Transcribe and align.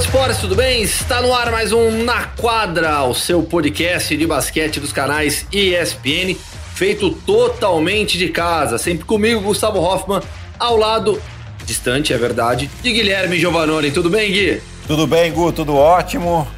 De 0.00 0.06
esportes, 0.06 0.38
tudo 0.38 0.56
bem? 0.56 0.80
Está 0.80 1.20
no 1.20 1.34
ar 1.34 1.50
mais 1.50 1.72
um 1.72 2.02
Na 2.04 2.24
Quadra, 2.24 3.02
o 3.02 3.14
seu 3.14 3.42
podcast 3.42 4.16
de 4.16 4.26
basquete 4.26 4.80
dos 4.80 4.94
canais 4.94 5.46
ESPN, 5.52 6.34
feito 6.74 7.10
totalmente 7.10 8.16
de 8.16 8.30
casa, 8.30 8.78
sempre 8.78 9.04
comigo, 9.04 9.42
Gustavo 9.42 9.78
Hoffman, 9.78 10.22
ao 10.58 10.78
lado, 10.78 11.20
distante 11.66 12.14
é 12.14 12.16
verdade, 12.16 12.70
de 12.82 12.92
Guilherme 12.92 13.38
Giovanoni. 13.38 13.90
Tudo 13.90 14.08
bem, 14.08 14.32
Gui? 14.32 14.62
Tudo 14.86 15.06
bem, 15.06 15.30
Gu, 15.32 15.52
tudo 15.52 15.76
ótimo. 15.76 16.48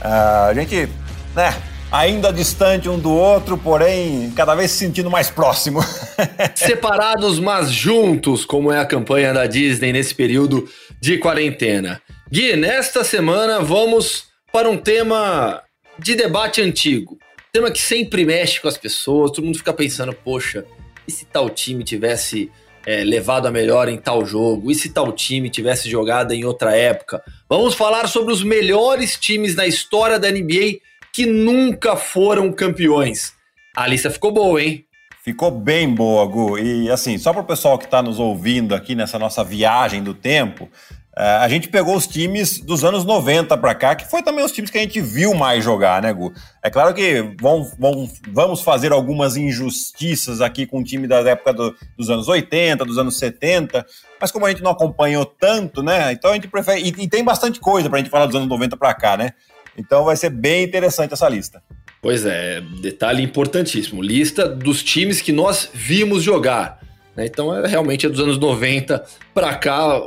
Uh, 0.00 0.50
a 0.50 0.54
gente, 0.54 0.88
né, 1.34 1.56
ainda 1.90 2.32
distante 2.32 2.88
um 2.88 3.00
do 3.00 3.10
outro, 3.10 3.58
porém 3.58 4.32
cada 4.36 4.54
vez 4.54 4.70
se 4.70 4.78
sentindo 4.78 5.10
mais 5.10 5.28
próximo. 5.28 5.84
Separados, 6.54 7.40
mas 7.40 7.68
juntos, 7.68 8.44
como 8.44 8.70
é 8.70 8.78
a 8.78 8.86
campanha 8.86 9.34
da 9.34 9.44
Disney 9.48 9.92
nesse 9.92 10.14
período 10.14 10.68
de 11.00 11.18
quarentena. 11.18 12.00
Gui, 12.32 12.56
nesta 12.56 13.04
semana 13.04 13.60
vamos 13.60 14.28
para 14.50 14.66
um 14.66 14.78
tema 14.78 15.62
de 15.98 16.14
debate 16.14 16.62
antigo. 16.62 17.18
Tema 17.52 17.70
que 17.70 17.78
sempre 17.78 18.24
mexe 18.24 18.58
com 18.58 18.68
as 18.68 18.78
pessoas, 18.78 19.32
todo 19.32 19.44
mundo 19.44 19.58
fica 19.58 19.74
pensando, 19.74 20.14
poxa, 20.14 20.64
e 21.06 21.12
se 21.12 21.26
tal 21.26 21.50
time 21.50 21.84
tivesse 21.84 22.50
é, 22.86 23.04
levado 23.04 23.48
a 23.48 23.50
melhor 23.50 23.86
em 23.86 23.98
tal 23.98 24.24
jogo? 24.24 24.70
E 24.70 24.74
se 24.74 24.94
tal 24.94 25.12
time 25.12 25.50
tivesse 25.50 25.90
jogado 25.90 26.32
em 26.32 26.42
outra 26.42 26.74
época? 26.74 27.22
Vamos 27.46 27.74
falar 27.74 28.08
sobre 28.08 28.32
os 28.32 28.42
melhores 28.42 29.18
times 29.18 29.54
da 29.54 29.66
história 29.66 30.18
da 30.18 30.30
NBA 30.30 30.78
que 31.12 31.26
nunca 31.26 31.96
foram 31.96 32.50
campeões. 32.50 33.34
A 33.76 33.86
lista 33.86 34.10
ficou 34.10 34.32
boa, 34.32 34.62
hein? 34.62 34.86
Ficou 35.22 35.50
bem 35.50 35.94
boa, 35.94 36.24
Gu. 36.24 36.58
E 36.58 36.90
assim, 36.90 37.18
só 37.18 37.30
para 37.30 37.42
o 37.42 37.46
pessoal 37.46 37.78
que 37.78 37.84
está 37.84 38.02
nos 38.02 38.18
ouvindo 38.18 38.74
aqui 38.74 38.94
nessa 38.94 39.18
nossa 39.18 39.44
viagem 39.44 40.02
do 40.02 40.14
tempo, 40.14 40.68
a 41.14 41.46
gente 41.48 41.68
pegou 41.68 41.94
os 41.94 42.06
times 42.06 42.58
dos 42.58 42.84
anos 42.84 43.04
90 43.04 43.56
para 43.58 43.74
cá, 43.74 43.94
que 43.94 44.10
foi 44.10 44.22
também 44.22 44.42
os 44.42 44.50
times 44.50 44.70
que 44.70 44.78
a 44.78 44.80
gente 44.80 44.98
viu 45.00 45.34
mais 45.34 45.62
jogar, 45.62 46.00
né, 46.00 46.10
Gu? 46.10 46.32
É 46.62 46.70
claro 46.70 46.94
que 46.94 47.34
vão, 47.38 47.70
vão, 47.78 48.10
vamos 48.30 48.62
fazer 48.62 48.92
algumas 48.92 49.36
injustiças 49.36 50.40
aqui 50.40 50.64
com 50.66 50.80
o 50.80 50.84
time 50.84 51.06
da 51.06 51.18
época 51.20 51.52
do, 51.52 51.76
dos 51.98 52.08
anos 52.08 52.28
80, 52.28 52.82
dos 52.86 52.96
anos 52.96 53.18
70, 53.18 53.84
mas 54.18 54.30
como 54.30 54.46
a 54.46 54.50
gente 54.50 54.62
não 54.62 54.70
acompanhou 54.70 55.26
tanto, 55.26 55.82
né, 55.82 56.12
então 56.12 56.30
a 56.30 56.34
gente 56.34 56.48
prefere. 56.48 56.80
E, 56.80 57.04
e 57.04 57.08
tem 57.08 57.22
bastante 57.22 57.60
coisa 57.60 57.90
para 57.90 57.98
a 57.98 58.02
gente 58.02 58.10
falar 58.10 58.24
dos 58.24 58.36
anos 58.36 58.48
90 58.48 58.76
para 58.78 58.94
cá, 58.94 59.16
né? 59.16 59.32
Então 59.76 60.04
vai 60.04 60.16
ser 60.16 60.30
bem 60.30 60.64
interessante 60.64 61.12
essa 61.12 61.28
lista. 61.28 61.62
Pois 62.00 62.24
é, 62.24 62.60
detalhe 62.80 63.22
importantíssimo: 63.22 64.02
lista 64.02 64.48
dos 64.48 64.82
times 64.82 65.20
que 65.20 65.32
nós 65.32 65.68
vimos 65.72 66.22
jogar. 66.22 66.80
Né? 67.16 67.26
Então, 67.26 67.54
é, 67.54 67.66
realmente 67.66 68.06
é 68.06 68.08
dos 68.08 68.20
anos 68.20 68.38
90 68.38 69.04
para 69.34 69.54
cá, 69.54 70.02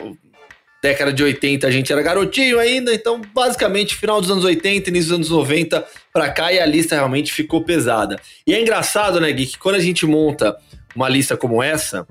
década 0.85 1.11
de 1.11 1.23
80 1.23 1.65
a 1.67 1.71
gente 1.71 1.91
era 1.91 2.01
garotinho 2.01 2.59
ainda, 2.59 2.93
então 2.93 3.19
basicamente 3.33 3.95
final 3.95 4.21
dos 4.21 4.29
anos 4.29 4.43
80, 4.43 4.89
início 4.89 5.09
dos 5.09 5.15
anos 5.15 5.29
90 5.29 5.83
para 6.13 6.29
cá 6.29 6.53
e 6.53 6.59
a 6.59 6.65
lista 6.65 6.93
realmente 6.93 7.33
ficou 7.33 7.63
pesada. 7.63 8.19
E 8.45 8.53
é 8.53 8.61
engraçado, 8.61 9.19
né, 9.19 9.31
Gui, 9.31 9.47
que 9.47 9.57
quando 9.57 9.75
a 9.75 9.79
gente 9.79 10.05
monta 10.05 10.55
uma 10.95 11.09
lista 11.09 11.35
como 11.35 11.63
essa, 11.63 12.07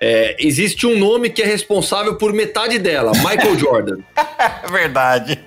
é, 0.00 0.36
existe 0.38 0.86
um 0.86 0.96
nome 0.96 1.28
que 1.28 1.42
é 1.42 1.46
responsável 1.46 2.16
por 2.16 2.32
metade 2.32 2.78
dela, 2.78 3.10
Michael 3.16 3.58
Jordan. 3.58 3.96
Verdade. 4.70 5.38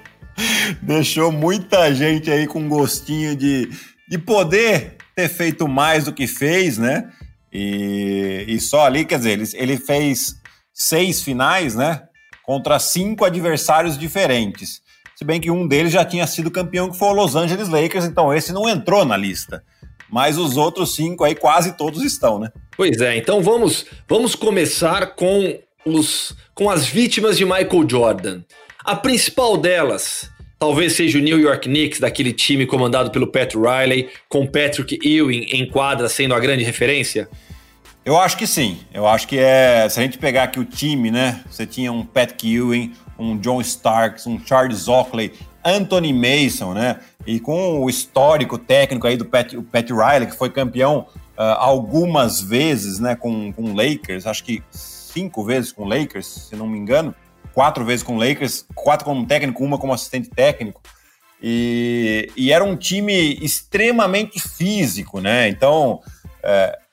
Deixou 0.82 1.32
muita 1.32 1.94
gente 1.94 2.30
aí 2.30 2.48
com 2.48 2.68
gostinho 2.68 3.34
de, 3.36 3.70
de 4.10 4.18
poder 4.18 4.98
ter 5.16 5.30
feito 5.30 5.68
mais 5.70 6.04
do 6.04 6.14
que 6.14 6.28
fez, 6.28 6.78
né? 6.78 7.10
E, 7.52 8.44
e 8.48 8.60
só 8.60 8.86
ali, 8.86 9.06
quer 9.06 9.18
dizer, 9.20 9.32
ele, 9.32 9.50
ele 9.54 9.78
fez 9.78 10.36
seis 10.74 11.24
finais, 11.24 11.74
né? 11.74 12.02
Contra 12.48 12.80
cinco 12.80 13.26
adversários 13.26 13.98
diferentes. 13.98 14.82
Se 15.14 15.26
bem 15.26 15.42
que 15.42 15.52
um 15.52 15.68
deles 15.68 15.92
já 15.92 16.06
tinha 16.06 16.26
sido 16.26 16.50
campeão, 16.50 16.90
que 16.90 16.98
foi 16.98 17.10
o 17.10 17.14
Los 17.14 17.36
Angeles 17.36 17.68
Lakers, 17.68 18.06
então 18.06 18.34
esse 18.34 18.54
não 18.54 18.70
entrou 18.70 19.04
na 19.04 19.18
lista. 19.18 19.62
Mas 20.10 20.38
os 20.38 20.56
outros 20.56 20.96
cinco 20.96 21.26
aí 21.26 21.36
quase 21.36 21.76
todos 21.76 22.02
estão, 22.02 22.40
né? 22.40 22.50
Pois 22.78 23.02
é, 23.02 23.18
então 23.18 23.42
vamos, 23.44 23.86
vamos 24.08 24.34
começar 24.34 25.08
com, 25.08 25.60
os, 25.86 26.38
com 26.56 26.70
as 26.70 26.88
vítimas 26.88 27.38
de 27.38 27.44
Michael 27.44 27.86
Jordan. 27.90 28.42
A 28.86 28.96
principal 28.96 29.58
delas 29.58 30.30
talvez 30.58 30.94
seja 30.94 31.18
o 31.18 31.22
New 31.22 31.38
York 31.38 31.68
Knicks, 31.68 32.00
daquele 32.00 32.32
time 32.32 32.66
comandado 32.66 33.12
pelo 33.12 33.28
Pat 33.28 33.54
Riley, 33.56 34.10
com 34.30 34.48
Patrick 34.48 34.98
Ewing 35.06 35.48
em 35.52 35.70
quadra 35.70 36.08
sendo 36.08 36.34
a 36.34 36.40
grande 36.40 36.64
referência? 36.64 37.28
Eu 38.08 38.18
acho 38.18 38.38
que 38.38 38.48
sim. 38.48 38.80
Eu 38.94 39.06
acho 39.06 39.28
que 39.28 39.38
é. 39.38 39.86
Se 39.90 40.00
a 40.00 40.04
gente 40.04 40.18
pegar 40.18 40.44
aqui 40.44 40.62
o 40.62 40.64
time, 40.64 41.12
né? 41.12 41.44
Você 41.52 41.66
tinha 41.66 41.92
um 41.92 42.06
Pat 42.06 42.42
Ewing, 42.42 42.94
um 43.20 43.38
John 43.38 43.60
Starks, 43.60 44.26
um 44.26 44.40
Charles 44.40 44.88
Oakley, 44.88 45.34
Anthony 45.62 46.14
Mason, 46.14 46.74
né? 46.74 47.02
E 47.26 47.38
com 47.38 47.84
o 47.84 47.90
histórico 47.90 48.58
técnico 48.58 49.08
aí 49.08 49.18
do 49.18 49.26
Pat, 49.26 49.52
o 49.56 49.62
Pat 49.62 49.90
Riley, 49.90 50.28
que 50.28 50.38
foi 50.38 50.50
campeão 50.50 51.06
uh, 51.38 51.58
algumas 51.58 52.40
vezes, 52.40 52.98
né? 52.98 53.14
Com, 53.14 53.52
com 53.52 53.76
Lakers, 53.76 54.26
acho 54.26 54.42
que 54.42 54.64
cinco 54.72 55.44
vezes 55.44 55.74
com 55.74 55.84
Lakers, 55.84 56.48
se 56.50 56.56
não 56.56 56.66
me 56.66 56.78
engano. 56.78 57.14
Quatro 57.54 57.84
vezes 57.84 58.04
com 58.04 58.18
Lakers, 58.18 58.66
quatro 58.74 59.04
como 59.04 59.28
técnico, 59.28 59.62
uma 59.62 59.78
como 59.78 59.92
assistente 59.92 60.30
técnico. 60.30 60.82
E, 61.44 62.32
e 62.38 62.54
era 62.54 62.64
um 62.64 62.78
time 62.78 63.38
extremamente 63.42 64.40
físico, 64.40 65.20
né? 65.20 65.50
Então. 65.50 66.00
Uh, 66.42 66.87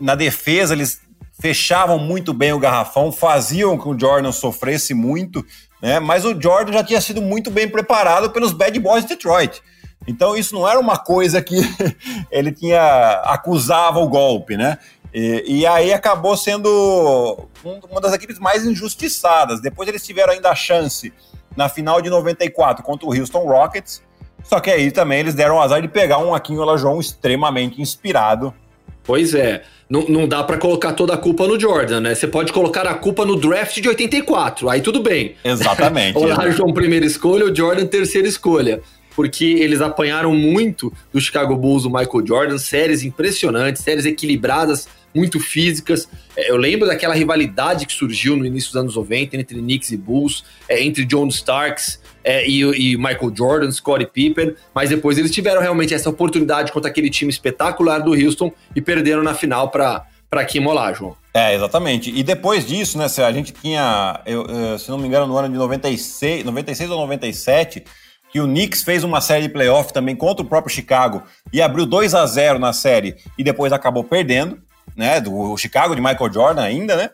na 0.00 0.14
defesa 0.14 0.74
eles 0.74 1.00
fechavam 1.40 1.98
muito 1.98 2.32
bem 2.32 2.52
o 2.52 2.58
garrafão, 2.58 3.10
faziam 3.10 3.78
que 3.78 3.88
o 3.88 3.98
Jordan 3.98 4.32
sofresse 4.32 4.94
muito, 4.94 5.44
né? 5.82 6.00
Mas 6.00 6.24
o 6.24 6.40
Jordan 6.40 6.72
já 6.72 6.84
tinha 6.84 7.00
sido 7.00 7.20
muito 7.20 7.50
bem 7.50 7.68
preparado 7.68 8.30
pelos 8.30 8.52
Bad 8.52 8.78
Boys 8.78 9.02
de 9.02 9.10
Detroit. 9.10 9.62
Então 10.06 10.36
isso 10.36 10.54
não 10.54 10.68
era 10.68 10.78
uma 10.78 10.98
coisa 10.98 11.42
que 11.42 11.56
ele 12.30 12.52
tinha 12.52 13.22
acusava 13.24 13.98
o 13.98 14.08
golpe, 14.08 14.56
né? 14.56 14.78
E, 15.12 15.60
e, 15.60 15.66
aí 15.66 15.92
acabou 15.92 16.36
sendo 16.36 17.48
uma 17.88 18.00
das 18.00 18.12
equipes 18.12 18.38
mais 18.40 18.66
injustiçadas. 18.66 19.60
Depois 19.60 19.88
eles 19.88 20.04
tiveram 20.04 20.32
ainda 20.32 20.50
a 20.50 20.56
chance 20.56 21.12
na 21.56 21.68
final 21.68 22.02
de 22.02 22.10
94 22.10 22.82
contra 22.82 23.06
o 23.06 23.16
Houston 23.16 23.46
Rockets. 23.46 24.02
Só 24.42 24.58
que 24.58 24.70
aí 24.70 24.90
também 24.90 25.20
eles 25.20 25.34
deram 25.34 25.56
o 25.56 25.60
azar 25.60 25.80
de 25.80 25.86
pegar 25.86 26.18
um 26.18 26.34
Aquinho 26.34 26.60
Olajuwon 26.62 26.98
extremamente 26.98 27.80
inspirado. 27.80 28.52
Pois 29.04 29.34
é 29.34 29.62
não, 29.88 30.06
não 30.08 30.28
dá 30.28 30.42
para 30.42 30.56
colocar 30.56 30.92
toda 30.92 31.14
a 31.14 31.16
culpa 31.16 31.46
no 31.46 31.58
Jordan, 31.58 32.00
né? 32.00 32.14
Você 32.14 32.26
pode 32.26 32.52
colocar 32.52 32.86
a 32.86 32.94
culpa 32.94 33.24
no 33.24 33.36
draft 33.36 33.80
de 33.80 33.88
84, 33.88 34.68
aí 34.68 34.80
tudo 34.80 35.02
bem. 35.02 35.34
Exatamente. 35.44 36.16
o 36.18 36.24
Larson 36.24 36.72
primeira 36.72 37.04
escolha, 37.04 37.44
o 37.44 37.54
Jordan 37.54 37.86
terceira 37.86 38.26
escolha. 38.26 38.80
Porque 39.14 39.44
eles 39.44 39.80
apanharam 39.80 40.34
muito 40.34 40.92
do 41.12 41.20
Chicago 41.20 41.54
Bulls, 41.54 41.84
do 41.84 41.90
Michael 41.90 42.26
Jordan, 42.26 42.58
séries 42.58 43.04
impressionantes, 43.04 43.82
séries 43.82 44.04
equilibradas, 44.04 44.88
muito 45.14 45.38
físicas. 45.38 46.08
É, 46.36 46.50
eu 46.50 46.56
lembro 46.56 46.88
daquela 46.88 47.14
rivalidade 47.14 47.86
que 47.86 47.92
surgiu 47.92 48.36
no 48.36 48.44
início 48.44 48.72
dos 48.72 48.80
anos 48.80 48.96
90 48.96 49.36
entre 49.36 49.58
Knicks 49.58 49.92
e 49.92 49.96
Bulls, 49.96 50.44
é, 50.68 50.82
entre 50.82 51.04
John 51.04 51.28
Starks 51.28 52.00
é, 52.24 52.48
e, 52.48 52.62
e, 52.62 52.96
Michael 52.96 53.32
Jordan, 53.36 53.70
Scottie 53.70 54.06
Pippen, 54.06 54.54
mas 54.74 54.88
depois 54.88 55.18
eles 55.18 55.30
tiveram 55.30 55.60
realmente 55.60 55.92
essa 55.92 56.08
oportunidade 56.08 56.72
contra 56.72 56.90
aquele 56.90 57.10
time 57.10 57.30
espetacular 57.30 57.98
do 57.98 58.12
Houston 58.12 58.50
e 58.74 58.80
perderam 58.80 59.22
na 59.22 59.34
final 59.34 59.70
para 59.70 60.06
para 60.30 60.44
Kim 60.44 60.66
Olajuwon. 60.66 61.14
É, 61.32 61.54
exatamente. 61.54 62.10
E 62.10 62.22
depois 62.24 62.66
disso, 62.66 62.98
né, 62.98 63.06
a 63.24 63.30
gente 63.32 63.52
tinha, 63.52 64.20
eu, 64.26 64.44
se 64.80 64.90
não 64.90 64.98
me 64.98 65.06
engano, 65.06 65.28
no 65.28 65.36
ano 65.36 65.48
de 65.48 65.54
96, 65.54 66.44
96 66.44 66.90
ou 66.90 66.98
97, 66.98 67.84
que 68.32 68.40
o 68.40 68.46
Knicks 68.46 68.82
fez 68.82 69.04
uma 69.04 69.20
série 69.20 69.42
de 69.42 69.48
playoff 69.48 69.92
também 69.92 70.16
contra 70.16 70.44
o 70.44 70.48
próprio 70.48 70.74
Chicago 70.74 71.22
e 71.52 71.62
abriu 71.62 71.86
2 71.86 72.16
a 72.16 72.26
0 72.26 72.58
na 72.58 72.72
série 72.72 73.14
e 73.38 73.44
depois 73.44 73.72
acabou 73.72 74.02
perdendo 74.02 74.58
né, 74.96 75.20
do 75.20 75.56
Chicago 75.56 75.94
de 75.94 76.00
Michael 76.00 76.32
Jordan 76.32 76.62
ainda, 76.62 76.96
né? 76.96 77.10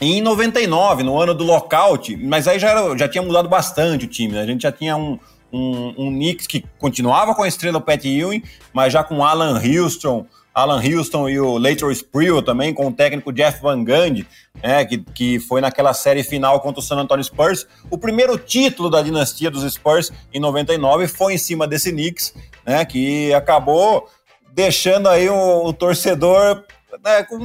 Em 0.00 0.22
99, 0.22 1.02
no 1.02 1.20
ano 1.20 1.34
do 1.34 1.44
lockout, 1.44 2.16
mas 2.16 2.48
aí 2.48 2.58
já, 2.58 2.70
era, 2.70 2.96
já 2.96 3.06
tinha 3.06 3.22
mudado 3.22 3.48
bastante 3.48 4.06
o 4.06 4.08
time, 4.08 4.32
né? 4.32 4.40
A 4.40 4.46
gente 4.46 4.62
já 4.62 4.72
tinha 4.72 4.96
um, 4.96 5.18
um, 5.52 5.94
um 5.98 6.10
Knicks 6.10 6.46
que 6.46 6.64
continuava 6.78 7.34
com 7.34 7.42
a 7.42 7.48
estrela 7.48 7.80
Pat 7.80 8.02
Ewing, 8.04 8.42
mas 8.72 8.92
já 8.92 9.04
com 9.04 9.22
Alan 9.22 9.60
Houston, 9.60 10.26
Alan 10.54 10.82
Houston 10.82 11.28
e 11.28 11.38
o 11.38 11.58
Later 11.58 11.90
Sprewell 11.90 12.42
também, 12.42 12.72
com 12.72 12.88
o 12.88 12.92
técnico 12.92 13.32
Jeff 13.32 13.60
Van 13.60 13.84
Gundy, 13.84 14.26
né, 14.62 14.84
que, 14.84 14.98
que 14.98 15.38
foi 15.38 15.60
naquela 15.60 15.92
série 15.92 16.22
final 16.22 16.60
contra 16.60 16.80
o 16.80 16.82
San 16.82 16.96
Antonio 16.96 17.24
Spurs. 17.24 17.66
O 17.90 17.98
primeiro 17.98 18.38
título 18.38 18.90
da 18.90 19.02
dinastia 19.02 19.50
dos 19.50 19.70
Spurs 19.70 20.10
em 20.32 20.40
99 20.40 21.08
foi 21.08 21.34
em 21.34 21.38
cima 21.38 21.68
desse 21.68 21.92
Knicks, 21.92 22.34
né, 22.66 22.84
que 22.84 23.32
acabou 23.34 24.08
deixando 24.52 25.08
aí 25.08 25.28
o, 25.28 25.66
o 25.66 25.72
torcedor 25.72 26.64
né, 27.02 27.22
com 27.24 27.36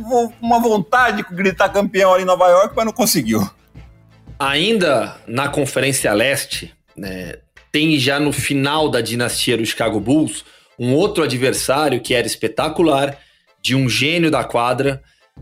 uma 0.41 0.59
vontade 0.59 1.17
de 1.17 1.35
gritar 1.35 1.69
campeão 1.69 2.13
ali 2.13 2.23
em 2.23 2.25
Nova 2.25 2.47
York, 2.47 2.73
mas 2.75 2.85
não 2.85 2.93
conseguiu. 2.93 3.47
Ainda 4.39 5.17
na 5.27 5.47
Conferência 5.47 6.11
Leste, 6.13 6.73
né, 6.95 7.35
tem 7.71 7.97
já 7.99 8.19
no 8.19 8.31
final 8.31 8.89
da 8.89 9.01
dinastia 9.01 9.57
do 9.57 9.65
Chicago 9.65 9.99
Bulls 9.99 10.43
um 10.77 10.93
outro 10.93 11.23
adversário 11.23 12.01
que 12.01 12.13
era 12.13 12.27
espetacular, 12.27 13.17
de 13.61 13.75
um 13.75 13.89
gênio 13.89 14.29
da 14.29 14.43
quadra, 14.43 15.01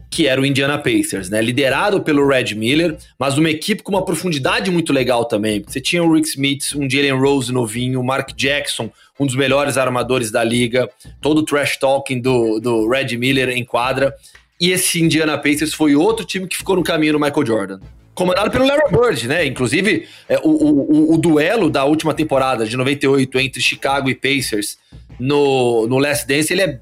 que 0.10 0.28
era 0.28 0.40
o 0.40 0.46
Indiana 0.46 0.78
Pacers, 0.78 1.30
né? 1.30 1.42
Liderado 1.42 2.02
pelo 2.02 2.28
Red 2.28 2.54
Miller, 2.56 2.98
mas 3.18 3.38
uma 3.38 3.50
equipe 3.50 3.82
com 3.82 3.92
uma 3.92 4.06
profundidade 4.06 4.70
muito 4.70 4.94
legal 4.94 5.26
também. 5.26 5.64
Você 5.66 5.82
tinha 5.82 6.04
o 6.04 6.14
Rick 6.14 6.28
Smith, 6.28 6.76
um 6.76 6.90
Jalen 6.90 7.20
Rose 7.20 7.52
novinho, 7.52 8.00
o 8.00 8.04
Mark 8.04 8.32
Jackson, 8.36 8.92
um 9.20 9.26
dos 9.26 9.36
melhores 9.36 9.78
armadores 9.78 10.30
da 10.30 10.44
liga, 10.44 10.90
todo 11.20 11.40
o 11.40 11.44
trash 11.44 11.78
talking 11.78 12.22
do, 12.22 12.60
do 12.60 12.88
Red 12.88 13.18
Miller 13.18 13.50
em 13.50 13.66
quadra. 13.66 14.14
E 14.60 14.72
esse 14.72 15.02
Indiana 15.02 15.38
Pacers 15.38 15.74
foi 15.74 15.96
outro 15.96 16.26
time 16.26 16.48
que 16.48 16.58
ficou 16.58 16.76
no 16.76 16.84
caminho 16.84 17.14
do 17.14 17.20
Michael 17.20 17.46
Jordan. 17.46 17.80
Comandado 18.14 18.52
pelo 18.52 18.68
Larry 18.68 18.92
Bird, 18.92 19.28
né? 19.28 19.46
Inclusive, 19.46 20.08
é, 20.30 20.38
o, 20.44 20.50
o, 20.50 21.14
o, 21.16 21.18
duelo 21.18 21.70
da 21.70 21.84
última 21.84 22.14
temporada 22.14 22.66
de 22.66 22.78
98 22.78 23.40
entre 23.40 23.62
Chicago 23.62 24.08
e 24.08 24.14
Pacers 24.14 24.78
no, 25.20 25.88
no 25.88 25.98
Last 25.98 26.28
Dance, 26.28 26.54
ele 26.54 26.62
é 26.62 26.80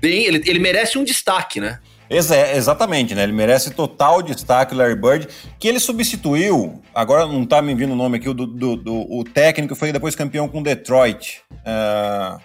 bem. 0.00 0.26
Ele, 0.26 0.42
ele 0.46 0.58
merece 0.58 0.98
um 0.98 1.04
destaque, 1.04 1.58
né? 1.58 1.80
Exatamente, 2.16 3.14
né? 3.14 3.22
Ele 3.22 3.32
merece 3.32 3.70
total 3.70 4.22
destaque, 4.22 4.74
o 4.74 4.76
Larry 4.76 4.94
Bird, 4.94 5.28
que 5.58 5.68
ele 5.68 5.80
substituiu, 5.80 6.82
agora 6.94 7.26
não 7.26 7.44
tá 7.44 7.60
me 7.60 7.74
vindo 7.74 7.92
o 7.92 7.96
nome 7.96 8.18
aqui, 8.18 8.28
o, 8.28 8.34
do, 8.34 8.46
do, 8.46 8.76
do 8.76 8.94
o 8.94 9.24
técnico 9.24 9.74
foi 9.74 9.92
depois 9.92 10.14
campeão 10.14 10.48
com 10.48 10.62
Detroit. 10.62 11.42
Uh, 11.52 12.40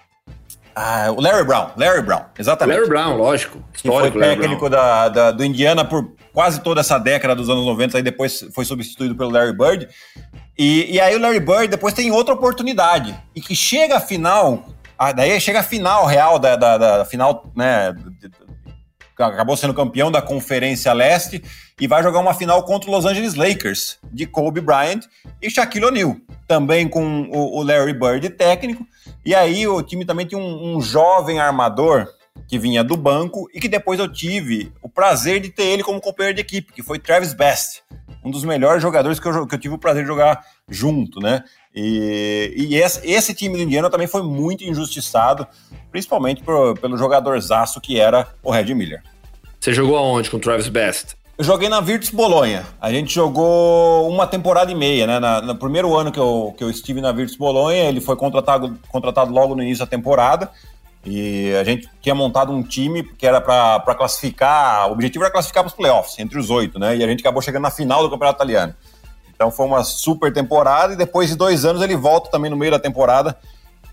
ah, 0.76 1.12
o 1.12 1.20
Larry 1.20 1.44
Brown, 1.44 1.72
Larry 1.76 2.02
Brown, 2.02 2.24
exatamente. 2.38 2.78
Larry 2.78 2.90
Brown, 2.90 3.18
lógico. 3.18 3.62
Histórico, 3.74 4.18
que 4.18 4.26
foi 4.26 4.36
técnico 4.36 4.70
da, 4.70 5.10
da, 5.10 5.32
do 5.32 5.44
Indiana 5.44 5.84
por 5.84 6.14
quase 6.32 6.62
toda 6.62 6.80
essa 6.80 6.98
década 6.98 7.36
dos 7.36 7.50
anos 7.50 7.66
90, 7.66 7.98
aí 7.98 8.04
depois 8.04 8.46
foi 8.54 8.64
substituído 8.64 9.14
pelo 9.14 9.30
Larry 9.30 9.52
Bird. 9.52 9.90
E, 10.58 10.96
e 10.96 11.00
aí 11.00 11.16
o 11.16 11.20
Larry 11.20 11.42
Bird 11.42 11.68
depois 11.68 11.94
tem 11.94 12.12
outra 12.12 12.34
oportunidade, 12.34 13.14
e 13.36 13.42
que 13.42 13.56
chega 13.56 13.98
a 13.98 14.00
final, 14.00 14.70
daí 15.16 15.40
chega 15.42 15.60
a 15.60 15.64
final 15.64 16.06
real 16.06 16.40
da, 16.40 16.56
da, 16.56 16.78
da 16.78 17.06
final, 17.06 17.52
né, 17.56 17.94
acabou 19.24 19.58
sendo 19.58 19.74
campeão 19.74 20.12
da 20.12 20.22
Conferência 20.22 20.94
Leste 20.94 21.44
e 21.80 21.88
vai 21.88 22.02
jogar 22.02 22.20
uma 22.20 22.34
final 22.34 22.64
contra 22.64 22.90
o 22.90 22.94
Los 22.94 23.06
Angeles 23.06 23.36
Lakers, 23.36 24.00
de 24.12 24.26
Kobe 24.26 24.62
Bryant 24.62 25.02
e 25.42 25.50
Shaquille 25.50 25.86
O'Neal, 25.86 26.16
também 26.48 26.88
com 26.88 27.30
o, 27.32 27.62
Larry 27.64 27.94
Bird 27.94 28.30
técnico. 28.30 28.86
E 29.26 29.36
aí 29.36 29.68
o 29.68 29.82
time 29.82 30.06
também 30.06 30.26
tinha 30.26 30.40
um, 30.40 30.76
um 30.76 30.82
jovem 30.82 31.40
armador 31.40 32.08
que 32.48 32.58
vinha 32.58 32.84
do 32.84 32.98
banco 32.98 33.50
e 33.54 33.60
que 33.60 33.68
depois 33.68 34.00
eu 34.00 34.12
tive 34.12 34.72
o 34.82 34.90
prazer 34.90 35.40
de 35.40 35.50
ter 35.50 35.64
ele 35.64 35.84
como 35.84 36.02
companheiro 36.02 36.36
de 36.36 36.42
equipe, 36.42 36.74
que 36.74 36.82
foi 36.82 36.98
Travis 36.98 37.34
Best, 37.34 37.84
um 38.24 38.32
dos 38.32 38.44
melhores 38.44 38.82
jogadores 38.82 39.20
que 39.20 39.28
eu, 39.28 39.46
que 39.46 39.56
eu 39.56 39.60
tive 39.60 39.76
o 39.76 39.80
prazer 39.80 40.04
de 40.04 40.08
jogar 40.08 40.44
junto, 40.68 41.20
né? 41.20 41.44
E, 41.82 42.54
e 42.58 42.76
esse, 42.76 43.00
esse, 43.10 43.34
time 43.34 43.56
do 43.56 43.64
Indiana 43.64 43.90
também 43.90 44.08
foi 44.08 44.22
muito 44.22 44.66
injustiçado, 44.66 45.48
principalmente 45.90 46.44
por, 46.44 46.78
pelo 46.78 46.98
jogador 46.98 47.40
zaço 47.40 47.80
que 47.80 47.98
era 47.98 48.28
o 48.44 48.52
Red 48.52 48.74
Miller. 48.74 49.02
Você 49.58 49.74
jogou 49.74 49.98
aonde 49.98 50.30
com 50.30 50.36
o 50.36 50.40
Travis 50.40 50.68
Best? 50.68 51.16
Eu 51.38 51.46
joguei 51.46 51.70
na 51.70 51.80
Virtus 51.80 52.10
Bolonha. 52.10 52.66
A 52.82 52.92
gente 52.92 53.14
jogou 53.14 54.10
uma 54.10 54.28
temporada 54.28 54.70
e 54.70 54.76
meia, 54.76 55.08
né? 55.08 55.20
Na, 55.20 55.42
no 55.42 55.56
primeiro 55.56 55.96
ano 55.96 56.12
que 56.12 56.20
eu, 56.20 56.54
que 56.58 56.62
eu 56.62 56.70
estive 56.70 57.00
na 57.00 57.14
Virtus 57.14 57.38
Bolonha, 57.38 57.86
ele 57.86 58.02
foi 58.02 58.18
contratado, 58.18 58.78
contratado 58.90 59.32
logo 59.32 59.56
no 59.56 59.64
início 59.64 59.86
da 59.86 59.90
temporada. 59.90 60.52
E 61.06 61.54
a 61.56 61.64
gente 61.64 61.88
tinha 62.02 62.14
montado 62.14 62.52
um 62.52 62.62
time 62.62 63.04
que 63.04 63.26
era 63.26 63.40
para 63.40 63.96
classificar. 63.96 64.90
O 64.90 64.92
objetivo 64.92 65.24
era 65.24 65.32
classificar 65.32 65.64
para 65.64 65.70
os 65.70 65.76
playoffs, 65.76 66.20
entre 66.20 66.38
os 66.38 66.50
oito, 66.50 66.78
né? 66.78 66.98
E 66.98 67.04
a 67.04 67.08
gente 67.08 67.22
acabou 67.22 67.42
chegando 67.42 67.64
na 67.64 67.72
final 67.72 68.04
do 68.04 68.10
Campeonato 68.10 68.38
Italiano. 68.38 68.76
Então 69.40 69.50
foi 69.50 69.66
uma 69.66 69.86
super 69.86 70.34
temporada. 70.34 70.92
E 70.92 70.98
depois 70.98 71.30
de 71.30 71.36
dois 71.38 71.64
anos 71.64 71.82
ele 71.82 71.96
volta 71.96 72.30
também 72.30 72.52
no 72.52 72.58
meio 72.58 72.72
da 72.72 72.80
temporada 72.80 73.38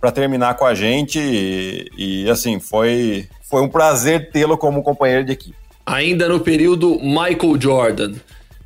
para 0.00 0.10
terminar 0.10 0.56
com 0.56 0.66
a 0.66 0.74
gente. 0.74 1.20
E, 1.20 1.88
e, 1.96 2.28
assim, 2.28 2.58
foi, 2.58 3.28
foi 3.48 3.62
um 3.62 3.68
prazer 3.68 4.32
tê-lo 4.32 4.58
como 4.58 4.82
companheiro 4.82 5.24
de 5.24 5.30
equipe. 5.30 5.56
Ainda 5.86 6.28
no 6.28 6.40
período 6.40 6.98
Michael 7.00 7.60
Jordan, 7.60 8.14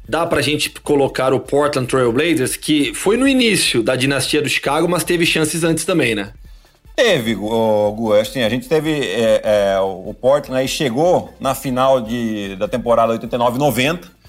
dá 0.08 0.24
pra 0.24 0.40
gente 0.40 0.70
colocar 0.80 1.34
o 1.34 1.40
Portland 1.40 1.86
Trail 1.86 2.10
Blazers, 2.10 2.56
que 2.56 2.94
foi 2.94 3.18
no 3.18 3.28
início 3.28 3.82
da 3.82 3.94
dinastia 3.94 4.40
do 4.40 4.48
Chicago, 4.48 4.88
mas 4.88 5.04
teve 5.04 5.26
chances 5.26 5.62
antes 5.62 5.84
também, 5.84 6.14
né? 6.14 6.32
Teve, 6.96 7.34
Gu. 7.34 8.14
Assim, 8.14 8.42
a 8.42 8.48
gente 8.48 8.66
teve. 8.66 8.90
É, 8.90 9.42
é, 9.74 9.80
o 9.80 10.14
Portland 10.14 10.58
aí 10.58 10.66
chegou 10.66 11.30
na 11.38 11.54
final 11.54 12.00
de, 12.00 12.56
da 12.56 12.66
temporada 12.66 13.18
89-90 13.18 14.19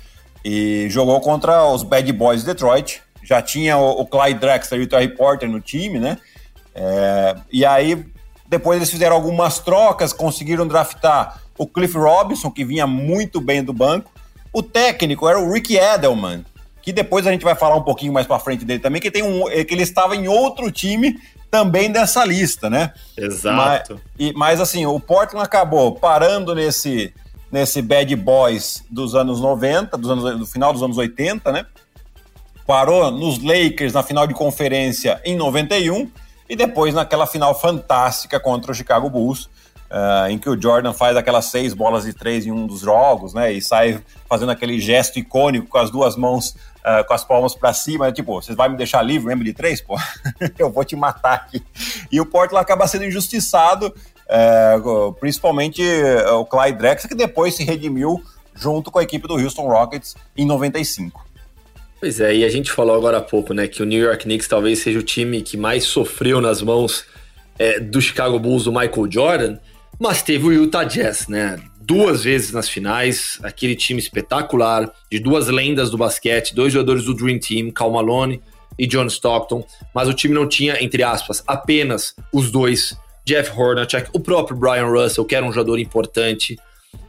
e 0.43 0.87
jogou 0.89 1.19
contra 1.21 1.65
os 1.65 1.83
Bad 1.83 2.11
Boys 2.13 2.41
de 2.41 2.47
Detroit. 2.47 3.01
Já 3.23 3.41
tinha 3.41 3.77
o, 3.77 4.01
o 4.01 4.05
Clyde 4.05 4.39
Drexler 4.39 4.81
e 4.81 4.83
o 4.83 4.87
Terry 4.87 5.09
Porter 5.09 5.49
no 5.49 5.61
time, 5.61 5.99
né? 5.99 6.17
É, 6.73 7.35
e 7.51 7.65
aí, 7.65 8.05
depois 8.47 8.77
eles 8.77 8.89
fizeram 8.89 9.15
algumas 9.15 9.59
trocas, 9.59 10.13
conseguiram 10.13 10.67
draftar 10.67 11.41
o 11.57 11.67
Cliff 11.67 11.95
Robinson, 11.97 12.49
que 12.49 12.65
vinha 12.65 12.87
muito 12.87 13.39
bem 13.39 13.63
do 13.63 13.73
banco. 13.73 14.11
O 14.51 14.63
técnico 14.63 15.27
era 15.27 15.39
o 15.39 15.51
Ricky 15.51 15.77
Edelman, 15.77 16.43
que 16.81 16.91
depois 16.91 17.27
a 17.27 17.31
gente 17.31 17.43
vai 17.43 17.55
falar 17.55 17.75
um 17.75 17.83
pouquinho 17.83 18.11
mais 18.11 18.25
para 18.25 18.39
frente 18.39 18.65
dele 18.65 18.79
também, 18.79 19.01
que 19.01 19.11
tem 19.11 19.23
um 19.23 19.45
que 19.45 19.73
ele 19.73 19.83
estava 19.83 20.15
em 20.15 20.27
outro 20.27 20.71
time 20.71 21.19
também 21.51 21.91
dessa 21.91 22.25
lista, 22.25 22.69
né? 22.69 22.91
Exato. 23.15 23.93
Mas, 23.93 24.01
e, 24.17 24.33
mas 24.33 24.61
assim, 24.61 24.85
o 24.85 24.99
Portland 24.99 25.45
acabou 25.45 25.93
parando 25.93 26.55
nesse, 26.55 27.13
nesse 27.51 27.81
Bad 27.81 28.15
Boys 28.15 28.83
dos 28.89 29.13
anos 29.15 29.41
90, 29.41 29.97
dos 29.97 30.09
anos, 30.09 30.39
do 30.39 30.45
final 30.45 30.71
dos 30.71 30.81
anos 30.81 30.97
80, 30.97 31.51
né? 31.51 31.65
Parou 32.65 33.11
nos 33.11 33.43
Lakers 33.43 33.93
na 33.93 34.03
final 34.03 34.25
de 34.25 34.33
conferência 34.33 35.19
em 35.25 35.35
91 35.35 36.09
e 36.49 36.55
depois 36.55 36.93
naquela 36.93 37.25
final 37.25 37.59
fantástica 37.59 38.39
contra 38.39 38.71
o 38.71 38.75
Chicago 38.75 39.09
Bulls, 39.09 39.45
uh, 39.89 40.29
em 40.29 40.37
que 40.37 40.49
o 40.49 40.59
Jordan 40.59 40.93
faz 40.93 41.17
aquelas 41.17 41.45
seis 41.45 41.73
bolas 41.73 42.03
de 42.03 42.13
três 42.13 42.45
em 42.45 42.51
um 42.51 42.65
dos 42.65 42.81
jogos, 42.81 43.33
né? 43.33 43.51
E 43.51 43.61
sai 43.61 44.01
fazendo 44.29 44.51
aquele 44.51 44.79
gesto 44.79 45.19
icônico 45.19 45.67
com 45.67 45.77
as 45.77 45.89
duas 45.89 46.15
mãos 46.15 46.55
uh, 46.81 47.05
com 47.07 47.13
as 47.13 47.23
palmas 47.23 47.55
para 47.55 47.73
cima, 47.73 48.07
né? 48.07 48.11
tipo, 48.11 48.41
vocês 48.41 48.55
vão 48.55 48.69
me 48.69 48.77
deixar 48.77 49.01
livre, 49.01 49.27
lembra 49.27 49.45
de 49.45 49.53
três? 49.53 49.81
Pô, 49.81 49.97
eu 50.57 50.71
vou 50.71 50.83
te 50.83 50.95
matar 50.95 51.33
aqui. 51.33 51.63
E 52.11 52.19
o 52.19 52.25
Portland 52.25 52.61
acaba 52.61 52.87
sendo 52.87 53.05
injustiçado, 53.05 53.93
uh, 54.31 55.13
principalmente 55.13 55.81
uh, 55.81 56.35
o 56.35 56.45
Clyde 56.45 56.77
Drexler, 56.77 57.09
que 57.09 57.15
depois 57.15 57.55
se 57.55 57.63
redimiu 57.63 58.23
junto 58.55 58.89
com 58.91 58.99
a 58.99 59.03
equipe 59.03 59.27
do 59.27 59.35
Houston 59.35 59.67
Rockets 59.67 60.15
em 60.37 60.45
95. 60.45 61.25
Pois 61.99 62.19
é, 62.19 62.35
e 62.35 62.43
a 62.43 62.49
gente 62.49 62.71
falou 62.71 62.95
agora 62.95 63.17
há 63.17 63.21
pouco, 63.21 63.53
né, 63.53 63.67
que 63.67 63.83
o 63.83 63.85
New 63.85 64.03
York 64.03 64.23
Knicks 64.23 64.47
talvez 64.47 64.79
seja 64.79 64.99
o 64.99 65.03
time 65.03 65.41
que 65.41 65.55
mais 65.55 65.83
sofreu 65.83 66.41
nas 66.41 66.61
mãos 66.61 67.05
é, 67.59 67.79
do 67.79 68.01
Chicago 68.01 68.39
Bulls 68.39 68.63
do 68.63 68.71
Michael 68.71 69.11
Jordan, 69.11 69.57
mas 69.99 70.23
teve 70.23 70.47
o 70.47 70.51
Utah 70.51 70.83
Jazz, 70.83 71.27
né? 71.27 71.61
duas 71.91 72.23
vezes 72.23 72.51
nas 72.51 72.69
finais, 72.69 73.39
aquele 73.43 73.75
time 73.75 73.99
espetacular, 73.99 74.89
de 75.11 75.19
duas 75.19 75.47
lendas 75.47 75.89
do 75.89 75.97
basquete, 75.97 76.55
dois 76.55 76.71
jogadores 76.71 77.03
do 77.03 77.13
Dream 77.13 77.39
Team, 77.39 77.71
Cal 77.71 77.91
Malone 77.91 78.41
e 78.77 78.87
John 78.87 79.07
Stockton, 79.07 79.65
mas 79.93 80.07
o 80.07 80.13
time 80.13 80.33
não 80.33 80.47
tinha, 80.47 80.81
entre 80.81 81.03
aspas, 81.03 81.43
apenas 81.45 82.15
os 82.31 82.49
dois, 82.51 82.97
Jeff 83.25 83.51
Hornacek, 83.57 84.09
o 84.13 84.19
próprio 84.19 84.57
Brian 84.57 84.87
Russell, 84.87 85.25
que 85.25 85.35
era 85.35 85.45
um 85.45 85.51
jogador 85.51 85.79
importante, 85.79 86.57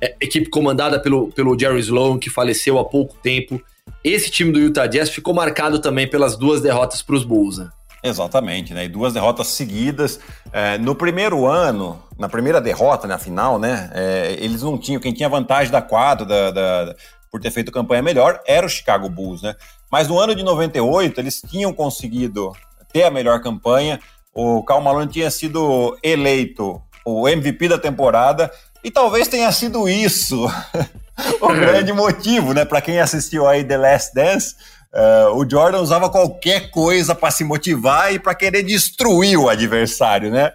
é, 0.00 0.14
equipe 0.20 0.48
comandada 0.48 1.00
pelo, 1.00 1.30
pelo 1.32 1.58
Jerry 1.58 1.80
Sloan, 1.80 2.18
que 2.18 2.30
faleceu 2.30 2.78
há 2.78 2.84
pouco 2.84 3.16
tempo. 3.22 3.60
Esse 4.04 4.30
time 4.30 4.52
do 4.52 4.58
Utah 4.58 4.86
Jazz 4.86 5.10
ficou 5.10 5.34
marcado 5.34 5.78
também 5.78 6.08
pelas 6.08 6.36
duas 6.36 6.60
derrotas 6.60 7.02
para 7.02 7.16
os 7.16 7.24
Bulls. 7.24 7.58
Né? 7.58 7.68
Exatamente, 8.02 8.74
né? 8.74 8.84
E 8.84 8.88
duas 8.88 9.12
derrotas 9.12 9.46
seguidas. 9.48 10.18
É, 10.52 10.76
no 10.76 10.94
primeiro 10.94 11.46
ano, 11.46 12.02
na 12.18 12.28
primeira 12.28 12.60
derrota, 12.60 13.06
na 13.06 13.16
final, 13.16 13.58
né? 13.58 13.90
É, 13.94 14.36
eles 14.40 14.62
não 14.62 14.76
tinham. 14.76 15.00
Quem 15.00 15.12
tinha 15.12 15.28
vantagem 15.28 15.70
da 15.70 15.80
quadra, 15.80 16.26
da, 16.26 16.50
da, 16.50 16.96
por 17.30 17.40
ter 17.40 17.52
feito 17.52 17.70
campanha 17.70 18.02
melhor, 18.02 18.40
era 18.44 18.66
o 18.66 18.68
Chicago 18.68 19.08
Bulls, 19.08 19.42
né? 19.42 19.54
Mas 19.90 20.08
no 20.08 20.18
ano 20.18 20.34
de 20.34 20.42
98, 20.42 21.20
eles 21.20 21.42
tinham 21.48 21.72
conseguido 21.72 22.52
ter 22.92 23.04
a 23.04 23.10
melhor 23.10 23.40
campanha. 23.40 24.00
O 24.34 24.62
Cal 24.62 24.80
Malone 24.80 25.10
tinha 25.10 25.30
sido 25.30 25.96
eleito 26.02 26.80
o 27.04 27.28
MVP 27.28 27.68
da 27.68 27.78
temporada 27.78 28.50
e 28.82 28.90
talvez 28.90 29.28
tenha 29.28 29.50
sido 29.52 29.88
isso 29.88 30.46
o 31.40 31.48
grande 31.48 31.92
motivo, 31.92 32.52
né? 32.52 32.64
Para 32.64 32.80
quem 32.80 33.00
assistiu 33.00 33.46
aí 33.46 33.64
The 33.64 33.76
Last 33.76 34.14
Dance, 34.14 34.54
Uh, 34.94 35.34
o 35.38 35.48
Jordan 35.48 35.80
usava 35.80 36.10
qualquer 36.10 36.70
coisa 36.70 37.14
para 37.14 37.30
se 37.30 37.44
motivar 37.44 38.12
e 38.12 38.18
para 38.18 38.34
querer 38.34 38.62
destruir 38.62 39.38
o 39.38 39.48
adversário, 39.48 40.30
né? 40.30 40.52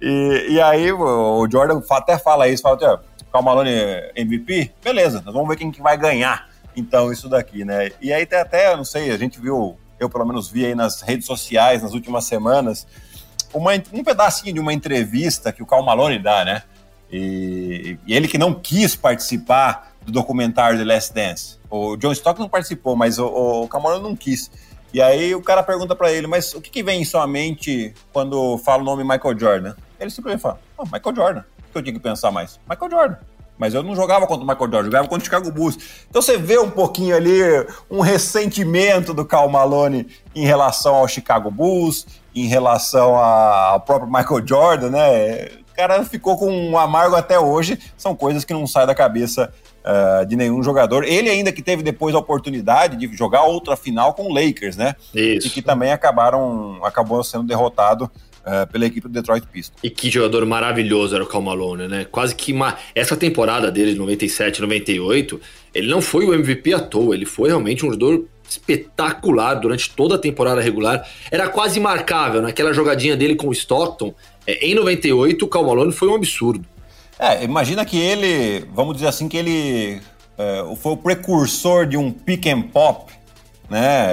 E, 0.00 0.46
e 0.50 0.60
aí 0.60 0.92
o 0.92 1.48
Jordan 1.50 1.82
até 1.90 2.16
fala 2.16 2.46
isso, 2.46 2.62
fala, 2.62 3.02
Cal 3.32 3.42
Malone 3.42 3.72
MVP, 4.14 4.70
beleza, 4.84 5.20
nós 5.24 5.34
vamos 5.34 5.48
ver 5.48 5.56
quem 5.56 5.72
que 5.72 5.82
vai 5.82 5.96
ganhar 5.96 6.48
então 6.76 7.12
isso 7.12 7.28
daqui, 7.28 7.64
né? 7.64 7.90
E 8.00 8.12
aí 8.12 8.24
tem 8.24 8.38
até, 8.38 8.74
não 8.76 8.84
sei, 8.84 9.10
a 9.10 9.18
gente 9.18 9.40
viu, 9.40 9.76
eu 9.98 10.08
pelo 10.08 10.24
menos 10.24 10.50
vi 10.50 10.64
aí 10.64 10.74
nas 10.74 11.00
redes 11.00 11.26
sociais 11.26 11.82
nas 11.82 11.92
últimas 11.92 12.24
semanas, 12.24 12.86
uma, 13.52 13.72
um 13.92 14.04
pedacinho 14.04 14.54
de 14.54 14.60
uma 14.60 14.72
entrevista 14.72 15.52
que 15.52 15.62
o 15.62 15.66
Cal 15.66 15.82
Malone 15.82 16.18
dá, 16.18 16.44
né? 16.44 16.62
E, 17.10 17.98
e 18.06 18.14
ele 18.14 18.26
que 18.26 18.38
não 18.38 18.54
quis 18.54 18.96
participar 18.96 19.92
do 20.04 20.12
documentário 20.12 20.78
The 20.78 20.84
Last 20.84 21.12
Dance. 21.12 21.58
O 21.70 21.96
John 21.96 22.12
Stock 22.12 22.40
não 22.40 22.48
participou, 22.48 22.96
mas 22.96 23.18
o, 23.18 23.26
o 23.26 23.68
Cameron 23.68 24.00
não 24.00 24.16
quis. 24.16 24.50
E 24.92 25.00
aí 25.00 25.34
o 25.34 25.42
cara 25.42 25.62
pergunta 25.62 25.96
para 25.96 26.12
ele, 26.12 26.26
mas 26.26 26.52
o 26.54 26.60
que, 26.60 26.70
que, 26.70 26.82
vem 26.82 27.00
em 27.00 27.04
sua 27.04 27.26
mente 27.26 27.94
quando 28.12 28.58
fala 28.58 28.82
o 28.82 28.84
nome 28.84 29.02
Michael 29.02 29.38
Jordan? 29.38 29.74
Ele 29.98 30.10
simplesmente 30.10 30.42
fala, 30.42 30.60
oh, 30.76 30.84
Michael 30.84 31.16
Jordan. 31.16 31.40
O 31.40 31.72
que 31.72 31.78
eu 31.78 31.82
tinha 31.82 31.94
que 31.94 32.00
pensar 32.00 32.30
mais? 32.30 32.60
Michael 32.68 32.90
Jordan. 32.90 33.16
mas 33.56 33.72
eu 33.72 33.82
não 33.82 33.96
jogava 33.96 34.26
contra 34.26 34.44
o 34.44 34.46
Michael 34.46 34.70
Jordan, 34.70 34.84
jogava 34.84 35.08
contra 35.08 35.22
o 35.22 35.24
Chicago 35.24 35.50
Bulls. 35.50 35.78
Então 36.10 36.20
você 36.20 36.36
vê 36.36 36.58
um 36.58 36.70
pouquinho 36.70 37.16
ali 37.16 37.40
um 37.90 38.00
ressentimento 38.00 39.14
do 39.14 39.24
Cal 39.24 39.48
Malone 39.48 40.08
em 40.34 40.44
relação 40.44 40.94
ao 40.96 41.08
Chicago 41.08 41.50
Bulls, 41.50 42.06
em 42.34 42.46
relação 42.46 43.14
ao 43.16 43.80
próprio 43.80 44.10
Michael 44.10 44.46
Jordan, 44.46 44.90
né? 44.90 45.44
O 45.72 45.74
cara 45.74 46.04
ficou 46.04 46.36
com 46.36 46.50
um 46.50 46.78
amargo 46.78 47.16
até 47.16 47.38
hoje. 47.38 47.78
São 47.96 48.14
coisas 48.14 48.44
que 48.44 48.52
não 48.52 48.66
saem 48.66 48.86
da 48.86 48.94
cabeça 48.94 49.52
uh, 49.82 50.26
de 50.26 50.36
nenhum 50.36 50.62
jogador. 50.62 51.04
Ele 51.04 51.28
ainda 51.28 51.52
que 51.52 51.62
teve 51.62 51.82
depois 51.82 52.14
a 52.14 52.18
oportunidade 52.18 52.96
de 52.96 53.16
jogar 53.16 53.44
outra 53.44 53.76
final 53.76 54.14
com 54.14 54.24
o 54.24 54.34
Lakers, 54.34 54.76
né? 54.76 54.94
Isso. 55.14 55.46
E 55.46 55.50
que 55.50 55.62
também 55.62 55.92
acabaram 55.92 56.84
acabou 56.84 57.22
sendo 57.24 57.44
derrotado 57.44 58.04
uh, 58.04 58.70
pela 58.70 58.86
equipe 58.86 59.08
do 59.08 59.12
Detroit 59.12 59.46
Pistons. 59.46 59.78
E 59.82 59.90
que 59.90 60.10
jogador 60.10 60.44
maravilhoso 60.46 61.14
era 61.14 61.24
o 61.24 61.26
Cal 61.26 61.42
Malone, 61.42 61.88
né? 61.88 62.04
Quase 62.04 62.34
que 62.34 62.52
uma... 62.52 62.76
essa 62.94 63.16
temporada 63.16 63.70
dele 63.70 63.92
de 63.92 63.98
97, 63.98 64.60
98, 64.60 65.40
ele 65.74 65.88
não 65.88 66.00
foi 66.00 66.26
o 66.26 66.34
MVP 66.34 66.74
à 66.74 66.80
toa, 66.80 67.14
ele 67.14 67.26
foi 67.26 67.48
realmente 67.48 67.84
um 67.84 67.90
jogador 67.90 68.24
espetacular 68.52 69.54
durante 69.54 69.90
toda 69.90 70.14
a 70.14 70.18
temporada 70.18 70.60
regular. 70.60 71.06
Era 71.30 71.48
quase 71.48 71.78
marcável 71.80 72.40
naquela 72.42 72.70
né? 72.70 72.74
jogadinha 72.74 73.16
dele 73.16 73.34
com 73.34 73.48
o 73.48 73.52
Stockton. 73.52 74.14
É, 74.46 74.66
em 74.66 74.74
98, 74.74 75.44
o 75.44 75.48
Cal 75.48 75.64
Malone 75.64 75.92
foi 75.92 76.08
um 76.08 76.14
absurdo. 76.14 76.64
É, 77.18 77.44
imagina 77.44 77.84
que 77.84 77.98
ele, 77.98 78.66
vamos 78.72 78.94
dizer 78.94 79.08
assim, 79.08 79.28
que 79.28 79.36
ele 79.36 80.00
é, 80.38 80.64
foi 80.76 80.92
o 80.92 80.96
precursor 80.96 81.86
de 81.86 81.96
um 81.96 82.10
pick 82.10 82.46
and 82.46 82.62
pop 82.62 83.12
né? 83.72 84.06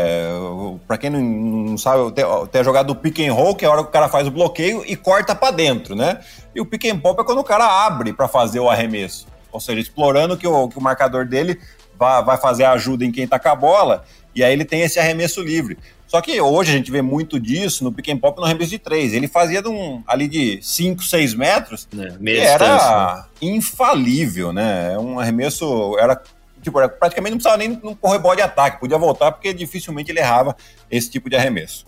Para 0.88 0.98
quem 0.98 1.10
não, 1.10 1.78
sabe, 1.78 2.14
tem, 2.14 2.26
tem 2.50 2.62
a 2.62 2.64
jogada 2.64 2.88
do 2.88 2.96
pick 2.96 3.20
and 3.20 3.34
roll, 3.34 3.54
que 3.54 3.66
é 3.66 3.68
a 3.68 3.72
hora 3.72 3.84
que 3.84 3.90
o 3.90 3.92
cara 3.92 4.08
faz 4.08 4.26
o 4.26 4.32
bloqueio 4.32 4.84
e 4.88 4.96
corta 4.96 5.36
para 5.36 5.52
dentro, 5.52 5.96
né? 5.96 6.22
E 6.56 6.62
o 6.62 6.66
pick 6.66 6.86
and 6.86 6.98
pop 7.00 7.20
é 7.20 7.26
quando 7.26 7.40
o 7.40 7.44
cara 7.44 7.66
abre 7.86 8.14
para 8.14 8.30
fazer 8.30 8.62
o 8.62 8.70
arremesso, 8.70 9.28
ou 9.52 9.60
seja, 9.60 9.82
explorando 9.82 10.38
que 10.38 10.48
o, 10.48 10.70
que 10.70 10.78
o 10.78 10.82
marcador 10.82 11.26
dele 11.26 11.60
vai, 11.98 12.24
vai 12.24 12.38
fazer 12.38 12.64
a 12.64 12.72
ajuda 12.72 13.04
em 13.04 13.12
quem 13.12 13.28
tá 13.28 13.38
com 13.38 13.50
a 13.50 13.56
bola, 13.56 14.06
e 14.36 14.44
aí 14.44 14.54
ele 14.54 14.66
tem 14.66 14.82
esse 14.82 15.00
arremesso 15.00 15.42
livre. 15.42 15.78
Só 16.08 16.22
que 16.22 16.42
hoje 16.42 16.72
a 16.72 16.76
gente 16.76 16.90
vê 16.90 17.02
muito 17.04 17.40
disso 17.40 17.84
no 17.84 17.92
pick 17.92 18.10
and 18.10 18.18
pop 18.18 18.40
no 18.40 18.46
arremesso 18.46 18.72
de 18.72 18.80
três. 18.80 19.14
Ele 19.14 19.28
fazia 19.28 19.62
de 19.62 19.70
um, 19.70 20.04
ali 20.08 20.28
de 20.28 20.60
5, 20.62 21.04
6 21.04 21.36
metros, 21.36 21.88
é, 22.26 22.38
era 22.38 23.16
né? 23.16 23.26
infalível, 23.42 24.52
né? 24.52 24.98
Um 24.98 25.20
arremesso 25.20 25.96
era 26.00 26.20
tipo, 26.62 26.80
praticamente 26.90 27.32
não 27.32 27.38
precisava 27.38 27.58
nem 27.58 27.70
no 27.70 27.98
rebote 28.12 28.38
de 28.38 28.42
ataque, 28.42 28.80
podia 28.80 28.98
voltar 28.98 29.32
porque 29.32 29.54
dificilmente 29.54 30.12
ele 30.12 30.20
errava 30.20 30.56
esse 30.90 31.10
tipo 31.10 31.30
de 31.30 31.36
arremesso. 31.36 31.86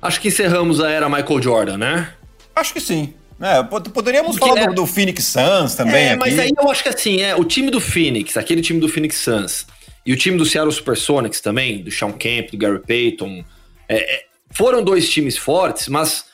Acho 0.00 0.20
que 0.20 0.28
encerramos 0.28 0.80
a 0.80 0.90
era 0.90 1.08
Michael 1.08 1.42
Jordan, 1.42 1.78
né? 1.78 2.12
Acho 2.54 2.72
que 2.72 2.80
sim. 2.80 3.14
É, 3.40 3.62
poderíamos 3.62 4.38
falar 4.38 4.58
é... 4.58 4.66
do, 4.68 4.74
do, 4.74 4.86
Phoenix 4.86 5.24
Suns 5.26 5.74
também. 5.74 6.06
É, 6.06 6.10
aqui. 6.10 6.18
mas 6.20 6.38
aí 6.38 6.50
eu 6.56 6.70
acho 6.70 6.82
que 6.82 6.88
assim, 6.88 7.20
é, 7.20 7.36
o 7.36 7.44
time 7.44 7.70
do 7.70 7.80
Phoenix, 7.80 8.36
aquele 8.36 8.62
time 8.62 8.80
do 8.80 8.88
Phoenix 8.88 9.18
Suns, 9.18 9.66
e 10.06 10.12
o 10.12 10.16
time 10.16 10.38
do 10.38 10.46
Seattle 10.46 10.72
Supersonics 10.72 11.40
também, 11.40 11.82
do 11.82 11.90
Sean 11.90 12.12
Kemp, 12.12 12.50
do 12.50 12.56
Gary 12.56 12.78
Payton, 12.78 13.44
é, 13.88 13.96
é 13.96 14.26
foram 14.50 14.82
dois 14.82 15.10
times 15.10 15.36
fortes, 15.36 15.88
mas 15.88 16.24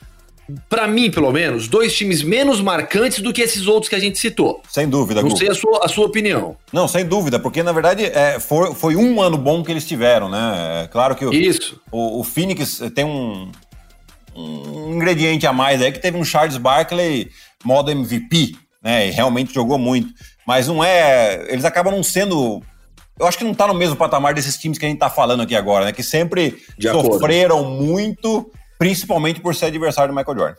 para 0.68 0.86
mim, 0.86 1.10
pelo 1.10 1.32
menos, 1.32 1.66
dois 1.66 1.96
times 1.96 2.22
menos 2.22 2.60
marcantes 2.60 3.20
do 3.20 3.32
que 3.32 3.40
esses 3.40 3.66
outros 3.66 3.88
que 3.88 3.94
a 3.94 3.98
gente 3.98 4.18
citou. 4.18 4.62
Sem 4.68 4.88
dúvida, 4.88 5.22
Não 5.22 5.30
Gu. 5.30 5.36
sei 5.36 5.48
a 5.48 5.54
sua, 5.54 5.84
a 5.84 5.88
sua 5.88 6.06
opinião. 6.06 6.56
Não, 6.72 6.86
sem 6.86 7.06
dúvida, 7.06 7.38
porque 7.38 7.62
na 7.62 7.72
verdade 7.72 8.04
é, 8.04 8.38
foi, 8.38 8.74
foi 8.74 8.96
um 8.96 9.20
ano 9.20 9.38
bom 9.38 9.62
que 9.62 9.70
eles 9.70 9.86
tiveram, 9.86 10.28
né? 10.28 10.82
É 10.84 10.88
claro 10.88 11.14
que 11.14 11.24
o, 11.24 11.32
Isso. 11.32 11.80
O, 11.90 12.20
o 12.20 12.24
Phoenix 12.24 12.82
tem 12.94 13.04
um, 13.04 13.50
um 14.36 14.94
ingrediente 14.94 15.46
a 15.46 15.52
mais 15.52 15.80
aí 15.80 15.90
que 15.90 16.00
teve 16.00 16.18
um 16.18 16.24
Charles 16.24 16.56
Barkley 16.56 17.30
modo 17.64 17.90
MVP, 17.90 18.54
né? 18.82 19.08
E 19.08 19.10
realmente 19.10 19.54
jogou 19.54 19.78
muito. 19.78 20.12
Mas 20.46 20.66
não 20.66 20.82
é. 20.82 21.46
Eles 21.48 21.64
acabam 21.64 21.94
não 21.94 22.02
sendo. 22.02 22.62
Eu 23.18 23.26
acho 23.26 23.38
que 23.38 23.44
não 23.44 23.54
tá 23.54 23.66
no 23.66 23.74
mesmo 23.74 23.96
patamar 23.96 24.34
desses 24.34 24.56
times 24.56 24.78
que 24.78 24.86
a 24.86 24.88
gente 24.88 24.98
tá 24.98 25.10
falando 25.10 25.42
aqui 25.42 25.54
agora, 25.54 25.84
né? 25.84 25.92
Que 25.92 26.02
sempre 26.02 26.62
De 26.78 26.88
sofreram 26.88 27.60
acordo. 27.60 27.82
muito 27.82 28.50
principalmente 28.78 29.40
por 29.40 29.54
ser 29.54 29.66
adversário 29.66 30.12
do 30.12 30.16
Michael 30.16 30.36
Jordan. 30.36 30.56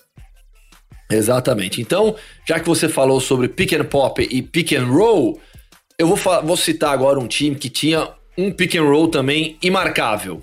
Exatamente. 1.11 1.81
Então, 1.81 2.15
já 2.47 2.59
que 2.59 2.67
você 2.67 2.87
falou 2.87 3.19
sobre 3.19 3.47
pick 3.47 3.73
and 3.73 3.85
pop 3.85 4.25
e 4.29 4.41
pick 4.41 4.73
and 4.73 4.85
roll, 4.85 5.39
eu 5.97 6.07
vou, 6.07 6.17
vou 6.43 6.57
citar 6.57 6.93
agora 6.93 7.19
um 7.19 7.27
time 7.27 7.55
que 7.55 7.69
tinha 7.69 8.09
um 8.37 8.51
pick 8.51 8.75
and 8.75 8.83
roll 8.83 9.09
também 9.09 9.57
imarcável. 9.61 10.41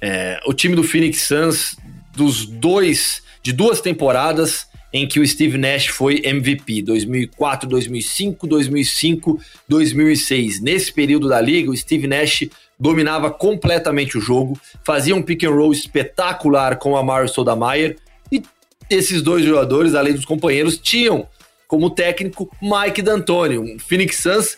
É, 0.00 0.38
o 0.46 0.52
time 0.52 0.76
do 0.76 0.84
Phoenix 0.84 1.22
Suns 1.22 1.76
dos 2.14 2.46
dois 2.46 3.22
de 3.42 3.52
duas 3.52 3.80
temporadas 3.80 4.66
em 4.94 5.08
que 5.08 5.18
o 5.18 5.26
Steve 5.26 5.58
Nash 5.58 5.88
foi 5.88 6.22
MVP, 6.24 6.80
2004, 6.82 7.68
2005, 7.68 8.46
2005, 8.46 9.40
2006. 9.68 10.60
Nesse 10.60 10.92
período 10.92 11.28
da 11.28 11.40
liga, 11.40 11.68
o 11.68 11.76
Steve 11.76 12.06
Nash 12.06 12.44
dominava 12.78 13.28
completamente 13.28 14.16
o 14.16 14.20
jogo, 14.20 14.56
fazia 14.84 15.16
um 15.16 15.20
pick 15.20 15.42
and 15.42 15.50
roll 15.50 15.72
espetacular 15.72 16.76
com 16.76 16.96
a 16.96 17.02
Mario 17.02 17.28
Sodameyer 17.28 17.96
e 18.30 18.40
esses 18.88 19.20
dois 19.20 19.44
jogadores, 19.44 19.96
além 19.96 20.14
dos 20.14 20.24
companheiros, 20.24 20.78
tinham 20.78 21.26
como 21.66 21.90
técnico 21.90 22.48
Mike 22.62 23.02
D'Antoni, 23.02 23.58
um 23.58 23.76
Phoenix 23.80 24.18
Suns 24.18 24.56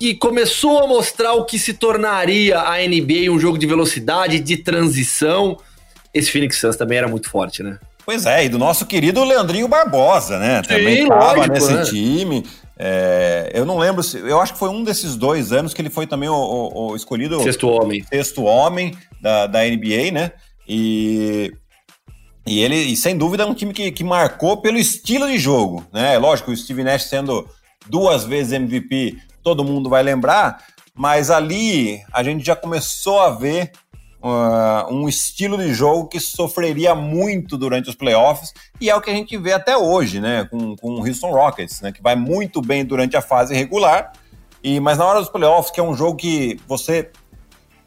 que 0.00 0.14
começou 0.14 0.82
a 0.82 0.86
mostrar 0.86 1.34
o 1.34 1.44
que 1.44 1.58
se 1.58 1.74
tornaria 1.74 2.58
a 2.58 2.78
NBA, 2.78 3.30
um 3.30 3.38
jogo 3.38 3.58
de 3.58 3.66
velocidade, 3.66 4.40
de 4.40 4.56
transição. 4.56 5.58
Esse 6.14 6.30
Phoenix 6.30 6.58
Suns 6.58 6.76
também 6.76 6.96
era 6.96 7.08
muito 7.08 7.28
forte, 7.28 7.62
né? 7.62 7.78
Pois 8.08 8.24
é, 8.24 8.46
e 8.46 8.48
do 8.48 8.58
nosso 8.58 8.86
querido 8.86 9.22
Leandrinho 9.22 9.68
Barbosa, 9.68 10.38
né? 10.38 10.62
Também 10.62 11.02
estava 11.02 11.46
nesse 11.46 11.74
né? 11.74 11.84
time. 11.84 12.42
É, 12.78 13.50
eu 13.52 13.66
não 13.66 13.76
lembro 13.76 14.02
se. 14.02 14.16
Eu 14.16 14.40
acho 14.40 14.54
que 14.54 14.58
foi 14.58 14.70
um 14.70 14.82
desses 14.82 15.14
dois 15.14 15.52
anos 15.52 15.74
que 15.74 15.82
ele 15.82 15.90
foi 15.90 16.06
também 16.06 16.26
o, 16.26 16.34
o, 16.34 16.92
o 16.92 16.96
escolhido. 16.96 17.38
Sexto 17.42 17.68
homem. 17.68 18.02
Sexto 18.04 18.44
homem 18.44 18.96
da, 19.20 19.46
da 19.46 19.58
NBA, 19.62 20.10
né? 20.10 20.32
E. 20.66 21.52
E 22.46 22.60
ele, 22.60 22.76
e 22.76 22.96
sem 22.96 23.14
dúvida, 23.14 23.42
é 23.42 23.46
um 23.46 23.52
time 23.52 23.74
que, 23.74 23.92
que 23.92 24.02
marcou 24.02 24.56
pelo 24.62 24.78
estilo 24.78 25.28
de 25.28 25.38
jogo, 25.38 25.86
né? 25.92 26.16
Lógico, 26.16 26.50
o 26.50 26.56
Steve 26.56 26.82
Nash 26.82 27.04
sendo 27.04 27.46
duas 27.90 28.24
vezes 28.24 28.54
MVP, 28.54 29.18
todo 29.42 29.62
mundo 29.62 29.90
vai 29.90 30.02
lembrar, 30.02 30.64
mas 30.94 31.30
ali 31.30 32.00
a 32.10 32.22
gente 32.22 32.42
já 32.42 32.56
começou 32.56 33.20
a 33.20 33.28
ver 33.28 33.70
uh, 34.22 34.92
um 34.92 35.08
estilo 35.08 35.56
de 35.58 35.72
jogo 35.72 36.08
que 36.08 36.20
sofreria 36.20 36.94
muito 36.94 37.56
durante 37.56 37.88
os 37.88 37.94
playoffs, 37.94 38.52
e 38.80 38.90
é 38.90 38.94
o 38.94 39.00
que 39.00 39.10
a 39.10 39.14
gente 39.14 39.36
vê 39.36 39.52
até 39.52 39.76
hoje, 39.76 40.20
né? 40.20 40.44
Com, 40.50 40.76
com 40.76 40.94
o 40.94 41.06
Houston 41.06 41.30
Rockets, 41.30 41.80
né? 41.80 41.92
Que 41.92 42.02
vai 42.02 42.16
muito 42.16 42.60
bem 42.60 42.84
durante 42.84 43.16
a 43.16 43.22
fase 43.22 43.54
regular, 43.54 44.12
e 44.62 44.80
mas 44.80 44.98
na 44.98 45.06
hora 45.06 45.20
dos 45.20 45.28
playoffs, 45.28 45.70
que 45.70 45.80
é 45.80 45.82
um 45.82 45.94
jogo 45.94 46.16
que 46.16 46.60
você 46.66 47.10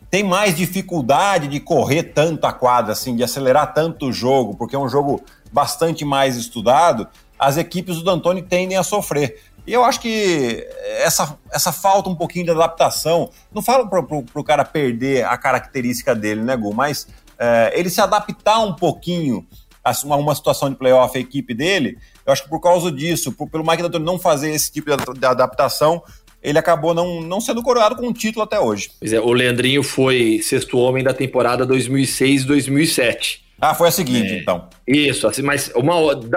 tem 0.09 0.23
mais 0.23 0.57
dificuldade 0.57 1.47
de 1.47 1.59
correr 1.59 2.03
tanto 2.03 2.45
a 2.45 2.51
quadra, 2.51 2.91
assim, 2.91 3.15
de 3.15 3.23
acelerar 3.23 3.73
tanto 3.73 4.07
o 4.07 4.13
jogo, 4.13 4.55
porque 4.55 4.75
é 4.75 4.79
um 4.79 4.89
jogo 4.89 5.23
bastante 5.53 6.03
mais 6.03 6.35
estudado, 6.35 7.07
as 7.39 7.57
equipes 7.57 7.95
do 7.95 8.03
D'Antoni 8.03 8.41
tendem 8.43 8.77
a 8.77 8.83
sofrer. 8.83 9.41
E 9.71 9.73
eu 9.73 9.85
acho 9.85 10.01
que 10.01 10.67
essa, 10.97 11.39
essa 11.49 11.71
falta 11.71 12.09
um 12.09 12.15
pouquinho 12.15 12.43
de 12.43 12.51
adaptação, 12.51 13.29
não 13.53 13.61
falo 13.61 13.87
para 13.87 14.01
o 14.01 14.43
cara 14.43 14.65
perder 14.65 15.23
a 15.23 15.37
característica 15.37 16.13
dele, 16.13 16.41
né, 16.41 16.57
Gu? 16.57 16.73
Mas 16.73 17.07
é, 17.39 17.71
ele 17.73 17.89
se 17.89 18.01
adaptar 18.01 18.59
um 18.59 18.73
pouquinho 18.73 19.47
a 19.81 19.93
uma, 20.03 20.17
uma 20.17 20.35
situação 20.35 20.69
de 20.69 20.75
playoff, 20.75 21.17
a 21.17 21.21
equipe 21.21 21.53
dele, 21.53 21.97
eu 22.25 22.33
acho 22.33 22.43
que 22.43 22.49
por 22.49 22.59
causa 22.59 22.91
disso, 22.91 23.31
por, 23.31 23.49
pelo 23.49 23.65
Mike 23.65 23.81
D'Antoni 23.81 24.03
não 24.03 24.19
fazer 24.19 24.51
esse 24.51 24.69
tipo 24.69 24.93
de, 24.93 25.17
de 25.17 25.25
adaptação, 25.25 26.03
ele 26.43 26.59
acabou 26.59 26.93
não, 26.93 27.21
não 27.21 27.39
sendo 27.39 27.63
coroado 27.63 27.95
com 27.95 28.05
um 28.05 28.13
título 28.13 28.43
até 28.43 28.59
hoje. 28.59 28.91
Pois 28.99 29.13
é, 29.13 29.21
o 29.21 29.31
Leandrinho 29.31 29.83
foi 29.83 30.41
sexto 30.43 30.77
homem 30.79 31.01
da 31.01 31.13
temporada 31.13 31.65
2006-2007. 31.65 33.39
Ah, 33.61 33.73
foi 33.73 33.87
a 33.87 33.91
seguinte, 33.91 34.33
é, 34.33 34.39
então. 34.39 34.67
Isso, 34.85 35.25
assim, 35.27 35.43
mas 35.43 35.71
uma 35.75 35.93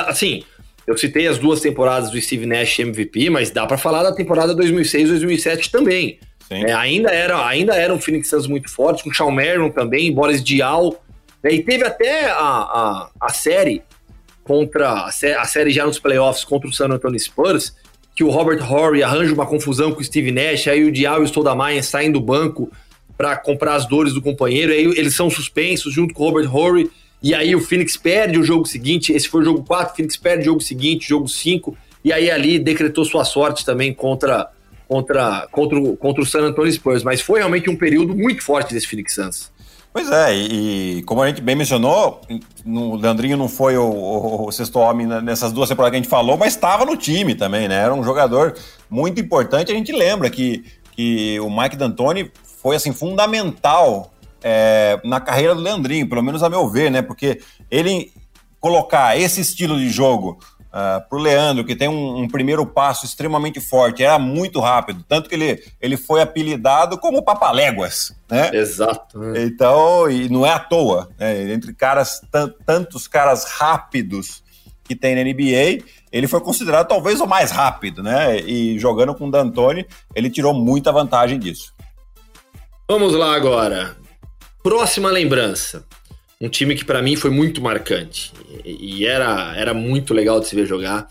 assim, 0.06 0.44
eu 0.86 0.96
citei 0.96 1.26
as 1.26 1.38
duas 1.38 1.60
temporadas 1.60 2.10
do 2.10 2.20
Steve 2.20 2.46
Nash 2.46 2.78
MVP, 2.78 3.30
mas 3.30 3.50
dá 3.50 3.66
para 3.66 3.78
falar 3.78 4.02
da 4.02 4.12
temporada 4.12 4.54
2006-2007 4.54 5.70
também. 5.70 6.18
É, 6.50 6.72
ainda, 6.72 7.10
era, 7.10 7.46
ainda 7.46 7.74
era 7.74 7.92
um 7.92 7.98
Phoenix 7.98 8.28
Suns 8.28 8.46
muito 8.46 8.70
forte, 8.70 9.02
com 9.02 9.12
Shawn 9.12 9.30
Marion 9.30 9.70
também, 9.70 10.12
Boris 10.12 10.44
Dial. 10.44 11.02
Né, 11.42 11.54
e 11.54 11.62
teve 11.62 11.84
até 11.84 12.30
a, 12.30 12.36
a, 12.36 13.10
a 13.20 13.32
série 13.32 13.82
contra 14.42 14.90
a, 14.90 15.06
a, 15.08 15.44
série 15.44 15.70
já 15.70 15.86
nos 15.86 15.98
playoffs 15.98 16.44
contra 16.44 16.68
o 16.68 16.72
San 16.72 16.88
Antonio 16.88 17.18
Spurs, 17.18 17.74
que 18.14 18.22
o 18.22 18.30
Robert 18.30 18.62
Horry 18.70 19.02
arranja 19.02 19.32
uma 19.32 19.46
confusão 19.46 19.92
com 19.92 20.00
o 20.00 20.04
Steve 20.04 20.30
Nash, 20.30 20.68
aí 20.68 20.84
o 20.84 20.92
Dial 20.92 21.20
e 21.20 21.24
o 21.24 21.26
Stoudamire 21.26 21.82
saem 21.82 22.12
do 22.12 22.20
banco 22.20 22.70
para 23.16 23.36
comprar 23.36 23.74
as 23.74 23.86
dores 23.86 24.12
do 24.12 24.20
companheiro, 24.20 24.70
aí 24.70 24.84
eles 24.84 25.14
são 25.14 25.30
suspensos 25.30 25.92
junto 25.92 26.12
com 26.12 26.24
o 26.24 26.26
Robert 26.26 26.54
Horry 26.54 26.90
e 27.24 27.34
aí 27.34 27.56
o 27.56 27.60
Phoenix 27.60 27.96
perde 27.96 28.38
o 28.38 28.44
jogo 28.44 28.66
seguinte, 28.66 29.10
esse 29.10 29.26
foi 29.26 29.40
o 29.40 29.44
jogo 29.44 29.64
4, 29.64 29.94
o 29.94 29.96
Phoenix 29.96 30.14
perde 30.14 30.42
o 30.42 30.44
jogo 30.44 30.60
seguinte, 30.60 31.08
jogo 31.08 31.26
5, 31.26 31.74
e 32.04 32.12
aí 32.12 32.30
ali 32.30 32.58
decretou 32.58 33.02
sua 33.02 33.24
sorte 33.24 33.64
também 33.64 33.94
contra 33.94 34.50
contra 34.86 35.48
contra, 35.50 35.96
contra 35.96 36.22
o 36.22 36.26
San 36.26 36.42
Antonio 36.42 36.70
Spurs, 36.70 37.02
mas 37.02 37.22
foi 37.22 37.38
realmente 37.38 37.70
um 37.70 37.76
período 37.76 38.14
muito 38.14 38.42
forte 38.42 38.74
desse 38.74 38.86
Phoenix 38.86 39.14
Suns. 39.14 39.50
Pois 39.90 40.10
é, 40.10 40.36
e, 40.36 40.98
e, 40.98 41.02
como 41.04 41.22
a 41.22 41.28
gente 41.28 41.40
bem 41.40 41.56
mencionou, 41.56 42.20
o 42.66 42.96
Leandrinho 42.96 43.38
não 43.38 43.48
foi 43.48 43.78
o, 43.78 43.86
o, 43.86 44.48
o, 44.48 44.52
sexto 44.52 44.78
homem 44.78 45.06
nessas 45.06 45.50
duas 45.50 45.70
temporadas 45.70 45.92
que 45.92 45.96
a 45.96 46.02
gente 46.02 46.10
falou, 46.10 46.36
mas 46.36 46.52
estava 46.52 46.84
no 46.84 46.94
time 46.94 47.34
também, 47.34 47.68
né? 47.68 47.76
Era 47.76 47.94
um 47.94 48.04
jogador 48.04 48.54
muito 48.90 49.18
importante. 49.18 49.72
A 49.72 49.74
gente 49.74 49.92
lembra 49.92 50.28
que, 50.28 50.62
que 50.92 51.40
o 51.40 51.48
Mike 51.48 51.76
D'Antoni 51.76 52.30
foi 52.60 52.76
assim 52.76 52.92
fundamental 52.92 54.12
é, 54.46 55.00
na 55.02 55.18
carreira 55.20 55.54
do 55.54 55.62
Leandrinho, 55.62 56.06
pelo 56.06 56.22
menos 56.22 56.42
a 56.42 56.50
meu 56.50 56.68
ver, 56.68 56.90
né? 56.90 57.00
Porque 57.00 57.40
ele 57.70 58.12
colocar 58.60 59.18
esse 59.18 59.40
estilo 59.40 59.78
de 59.78 59.88
jogo 59.90 60.38
uh, 60.58 60.66
ah, 60.72 61.06
para 61.08 61.18
o 61.18 61.20
Leandro, 61.20 61.64
que 61.64 61.76
tem 61.76 61.88
um, 61.88 62.18
um, 62.20 62.28
primeiro 62.28 62.64
passo 62.64 63.04
extremamente 63.04 63.60
forte, 63.60 64.02
era 64.02 64.18
muito 64.18 64.58
rápido, 64.58 65.04
tanto 65.06 65.28
que 65.28 65.34
ele, 65.34 65.62
ele 65.80 65.98
foi 65.98 66.22
apelidado 66.22 66.96
como 66.96 67.22
Papaléguas, 67.22 68.14
né? 68.30 68.50
Exato. 68.54 69.20
Então, 69.36 70.10
e 70.10 70.30
não 70.30 70.46
é 70.46 70.50
à 70.50 70.58
toa, 70.58 71.10
né? 71.18 71.52
entre 71.52 71.74
caras, 71.74 72.22
tantos 72.64 73.06
caras 73.06 73.44
rápidos 73.44 74.42
que 74.82 74.94
tem 74.94 75.14
na 75.14 75.22
NBA, 75.22 75.84
ele 76.12 76.26
foi 76.26 76.40
considerado 76.40 76.88
talvez 76.88 77.20
o 77.20 77.26
mais 77.26 77.50
rápido, 77.50 78.02
né? 78.02 78.38
E 78.40 78.78
jogando 78.78 79.14
com 79.14 79.28
o 79.28 79.30
D'Antoni, 79.30 79.86
ele 80.14 80.30
tirou 80.30 80.52
muita 80.54 80.92
vantagem 80.92 81.38
disso. 81.38 81.74
Vamos 82.88 83.14
lá 83.14 83.34
agora. 83.34 84.03
Próxima 84.64 85.10
lembrança 85.10 85.84
um 86.40 86.48
time 86.48 86.74
que 86.74 86.84
para 86.84 87.00
mim 87.00 87.14
foi 87.16 87.30
muito 87.30 87.62
marcante 87.62 88.32
e, 88.64 89.00
e, 89.00 89.06
era, 89.06 89.54
era 89.56 89.72
muito 89.72 90.12
legal 90.12 90.40
de 90.40 90.48
se 90.48 90.56
ver 90.56 90.66
jogar. 90.66 91.06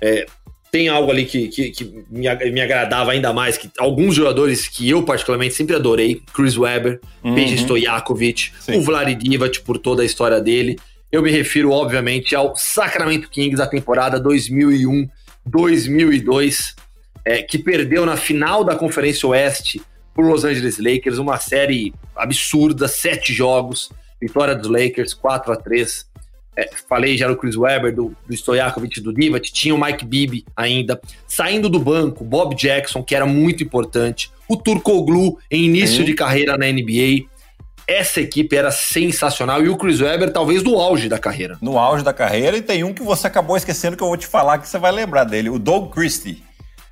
É, 0.00 0.24
tem 0.70 0.88
algo 0.88 1.10
ali 1.10 1.24
que, 1.24 1.48
que, 1.48 1.70
que 1.70 2.04
me, 2.10 2.28
agradava 2.28 3.10
ainda 3.12 3.32
mais, 3.32 3.56
que 3.56 3.70
alguns 3.78 4.14
jogadores 4.14 4.68
que 4.68 4.86
eu 4.88 5.02
particularmente 5.02 5.54
sempre 5.54 5.74
adorei, 5.74 6.20
Chris 6.32 6.56
Webber, 6.58 7.00
uhum. 7.24 7.34
Peja 7.34 7.56
Stojakovic, 7.56 8.52
o 8.68 8.80
Vlad 8.82 9.08
Divac 9.14 9.62
por 9.62 9.78
toda 9.78 10.02
a 10.02 10.04
história 10.04 10.38
dele. 10.40 10.78
Eu 11.10 11.22
me 11.22 11.30
refiro, 11.30 11.70
obviamente, 11.72 12.36
ao 12.36 12.54
Sacramento 12.54 13.30
Kings 13.30 13.56
da 13.56 13.66
temporada 13.66 14.22
2001-2002, 14.22 16.74
é, 17.24 17.42
que 17.42 17.58
perdeu 17.58 18.04
na 18.06 18.18
final 18.18 18.62
da 18.62 18.76
Conferência 18.76 19.26
Oeste 19.26 19.82
por 20.14 20.24
Los 20.24 20.44
Angeles 20.44 20.78
Lakers, 20.78 21.18
uma 21.18 21.38
série 21.38 21.92
absurda, 22.14 22.88
sete 22.88 23.32
jogos, 23.32 23.90
Vitória 24.20 24.54
dos 24.54 24.68
Lakers, 24.68 25.14
4 25.14 25.52
a 25.52 25.56
3 25.56 26.10
é, 26.56 26.68
falei 26.88 27.16
já 27.16 27.28
no 27.28 27.36
Chris 27.36 27.56
Webber, 27.56 27.94
do, 27.94 28.14
do 28.26 28.34
Stojakovic, 28.34 29.00
do 29.00 29.14
Divac, 29.14 29.50
tinha 29.50 29.74
o 29.74 29.80
Mike 29.80 30.04
Bibby 30.04 30.44
ainda. 30.54 31.00
Saindo 31.26 31.68
do 31.68 31.78
banco, 31.78 32.24
Bob 32.24 32.54
Jackson, 32.54 33.02
que 33.02 33.14
era 33.14 33.24
muito 33.24 33.62
importante. 33.62 34.30
O 34.48 34.56
Turcoglu, 34.56 35.38
em 35.50 35.64
início 35.64 36.04
de 36.04 36.12
carreira 36.12 36.58
na 36.58 36.66
NBA. 36.66 37.28
Essa 37.86 38.20
equipe 38.20 38.54
era 38.54 38.70
sensacional. 38.70 39.64
E 39.64 39.68
o 39.68 39.76
Chris 39.76 40.00
Webber, 40.00 40.32
talvez, 40.32 40.62
no 40.62 40.78
auge 40.78 41.08
da 41.08 41.18
carreira. 41.18 41.56
No 41.62 41.78
auge 41.78 42.04
da 42.04 42.12
carreira. 42.12 42.56
E 42.56 42.62
tem 42.62 42.84
um 42.84 42.92
que 42.92 43.02
você 43.02 43.26
acabou 43.26 43.56
esquecendo 43.56 43.96
que 43.96 44.02
eu 44.02 44.08
vou 44.08 44.16
te 44.16 44.26
falar 44.26 44.58
que 44.58 44.68
você 44.68 44.78
vai 44.78 44.92
lembrar 44.92 45.24
dele. 45.24 45.48
O 45.48 45.58
Doug 45.58 45.92
Christie. 45.92 46.42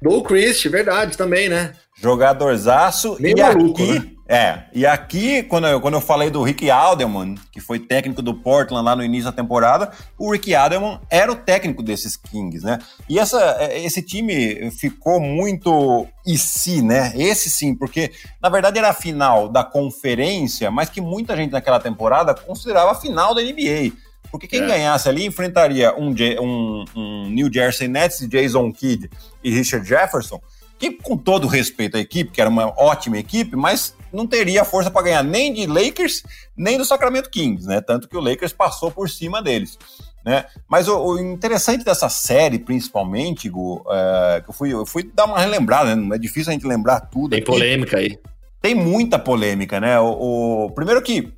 Doug 0.00 0.26
Christie, 0.26 0.68
verdade, 0.68 1.16
também, 1.16 1.48
né? 1.48 1.75
Jogadorzaço. 2.00 3.16
Meio 3.20 3.36
e 3.36 3.42
maluco, 3.42 3.82
aqui... 3.82 3.98
Né? 3.98 4.18
É, 4.30 4.64
e 4.74 4.84
aqui, 4.84 5.42
quando 5.44 5.66
eu, 5.66 5.80
quando 5.80 5.94
eu 5.94 6.02
falei 6.02 6.28
do 6.28 6.42
Rick 6.42 6.70
Alderman, 6.70 7.34
que 7.50 7.62
foi 7.62 7.78
técnico 7.78 8.20
do 8.20 8.34
Portland 8.34 8.84
lá 8.84 8.94
no 8.94 9.02
início 9.02 9.24
da 9.24 9.32
temporada, 9.32 9.90
o 10.18 10.30
Rick 10.30 10.54
Alderman 10.54 11.00
era 11.08 11.32
o 11.32 11.34
técnico 11.34 11.82
desses 11.82 12.14
Kings, 12.14 12.62
né? 12.62 12.78
E 13.08 13.18
essa, 13.18 13.56
é, 13.58 13.82
esse 13.82 14.02
time 14.02 14.70
ficou 14.70 15.18
muito 15.18 16.06
e 16.26 16.36
se, 16.36 16.82
né? 16.82 17.14
Esse 17.16 17.48
sim, 17.48 17.74
porque 17.74 18.12
na 18.42 18.50
verdade 18.50 18.78
era 18.78 18.90
a 18.90 18.94
final 18.94 19.48
da 19.48 19.64
conferência, 19.64 20.70
mas 20.70 20.90
que 20.90 21.00
muita 21.00 21.34
gente 21.34 21.52
naquela 21.52 21.80
temporada 21.80 22.34
considerava 22.34 22.92
a 22.92 22.94
final 22.94 23.34
da 23.34 23.40
NBA. 23.40 23.92
Porque 24.30 24.46
quem 24.46 24.62
é. 24.62 24.66
ganhasse 24.66 25.08
ali 25.08 25.24
enfrentaria 25.24 25.94
um, 25.96 26.14
um, 26.38 26.84
um 26.94 27.30
New 27.30 27.50
Jersey 27.50 27.88
Nets 27.88 28.18
de 28.18 28.28
Jason 28.28 28.70
Kidd 28.74 29.08
e 29.42 29.50
Richard 29.50 29.88
Jefferson, 29.88 30.38
que 30.78 30.92
com 30.92 31.16
todo 31.16 31.46
respeito 31.46 31.96
à 31.96 32.00
equipe, 32.00 32.30
que 32.30 32.40
era 32.40 32.48
uma 32.48 32.72
ótima 32.78 33.18
equipe, 33.18 33.56
mas 33.56 33.94
não 34.12 34.26
teria 34.26 34.64
força 34.64 34.90
para 34.90 35.02
ganhar 35.02 35.24
nem 35.24 35.52
de 35.52 35.66
Lakers, 35.66 36.22
nem 36.56 36.78
do 36.78 36.84
Sacramento 36.84 37.30
Kings, 37.30 37.66
né? 37.66 37.80
Tanto 37.80 38.08
que 38.08 38.16
o 38.16 38.20
Lakers 38.20 38.52
passou 38.52 38.90
por 38.90 39.10
cima 39.10 39.42
deles. 39.42 39.78
Né? 40.24 40.44
Mas 40.68 40.88
o, 40.88 40.98
o 40.98 41.18
interessante 41.18 41.84
dessa 41.84 42.08
série, 42.08 42.58
principalmente, 42.58 43.48
Gu, 43.48 43.84
é, 43.90 44.42
que 44.42 44.50
eu 44.50 44.54
fui, 44.54 44.72
eu 44.72 44.86
fui 44.86 45.02
dar 45.02 45.24
uma 45.24 45.38
relembrada, 45.38 45.94
né? 45.94 46.02
Não 46.02 46.14
é 46.14 46.18
difícil 46.18 46.50
a 46.50 46.52
gente 46.52 46.66
lembrar 46.66 47.00
tudo. 47.00 47.30
Tem 47.30 47.38
aqui. 47.38 47.46
polêmica 47.46 47.96
aí. 47.98 48.18
Tem 48.60 48.74
muita 48.74 49.18
polêmica, 49.18 49.80
né? 49.80 49.98
O, 50.00 50.66
o, 50.66 50.70
primeiro 50.70 51.00
que 51.00 51.32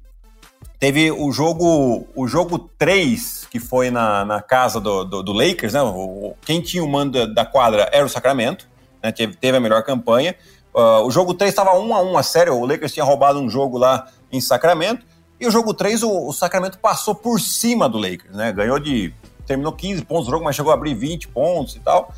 teve 0.79 1.11
o 1.11 1.31
jogo 1.31 2.09
o 2.17 2.27
jogo 2.27 2.59
3, 2.79 3.47
que 3.51 3.61
foi 3.61 3.91
na, 3.91 4.25
na 4.25 4.41
casa 4.41 4.81
do, 4.81 5.05
do, 5.05 5.23
do 5.23 5.33
Lakers, 5.33 5.75
né? 5.75 5.83
O, 5.83 6.35
quem 6.45 6.61
tinha 6.61 6.83
o 6.83 6.89
mando 6.89 7.33
da 7.33 7.45
quadra 7.45 7.89
era 7.93 8.05
o 8.05 8.09
Sacramento, 8.09 8.67
né? 9.03 9.13
Teve, 9.13 9.37
teve 9.37 9.57
a 9.57 9.61
melhor 9.61 9.83
campanha. 9.83 10.35
Uh, 10.75 11.05
o 11.05 11.11
jogo 11.11 11.35
3 11.35 11.51
estava 11.51 11.77
1 11.77 11.95
a 11.95 12.03
1 12.03 12.19
a 12.19 12.23
sério, 12.23 12.55
o 12.55 12.65
Lakers 12.65 12.93
tinha 12.93 13.05
roubado 13.05 13.41
um 13.41 13.51
jogo 13.51 13.77
lá 13.77 14.07
em 14.31 14.41
Sacramento, 14.41 15.05
e 15.41 15.47
o 15.47 15.51
jogo 15.51 15.75
3 15.75 16.03
o, 16.03 16.29
o 16.29 16.33
Sacramento 16.33 16.79
passou 16.79 17.15
por 17.15 17.41
cima 17.41 17.89
do 17.89 17.99
Lakers, 17.99 18.37
né? 18.37 18.53
Ganhou 18.53 18.79
de. 18.79 19.13
terminou 19.47 19.73
15 19.73 20.05
pontos 20.05 20.29
o 20.29 20.31
jogo, 20.31 20.45
mas 20.45 20.55
chegou 20.55 20.71
a 20.71 20.75
abrir 20.75 20.95
20 20.95 21.29
pontos 21.29 21.77
e 21.77 21.81
tal. 21.81 22.13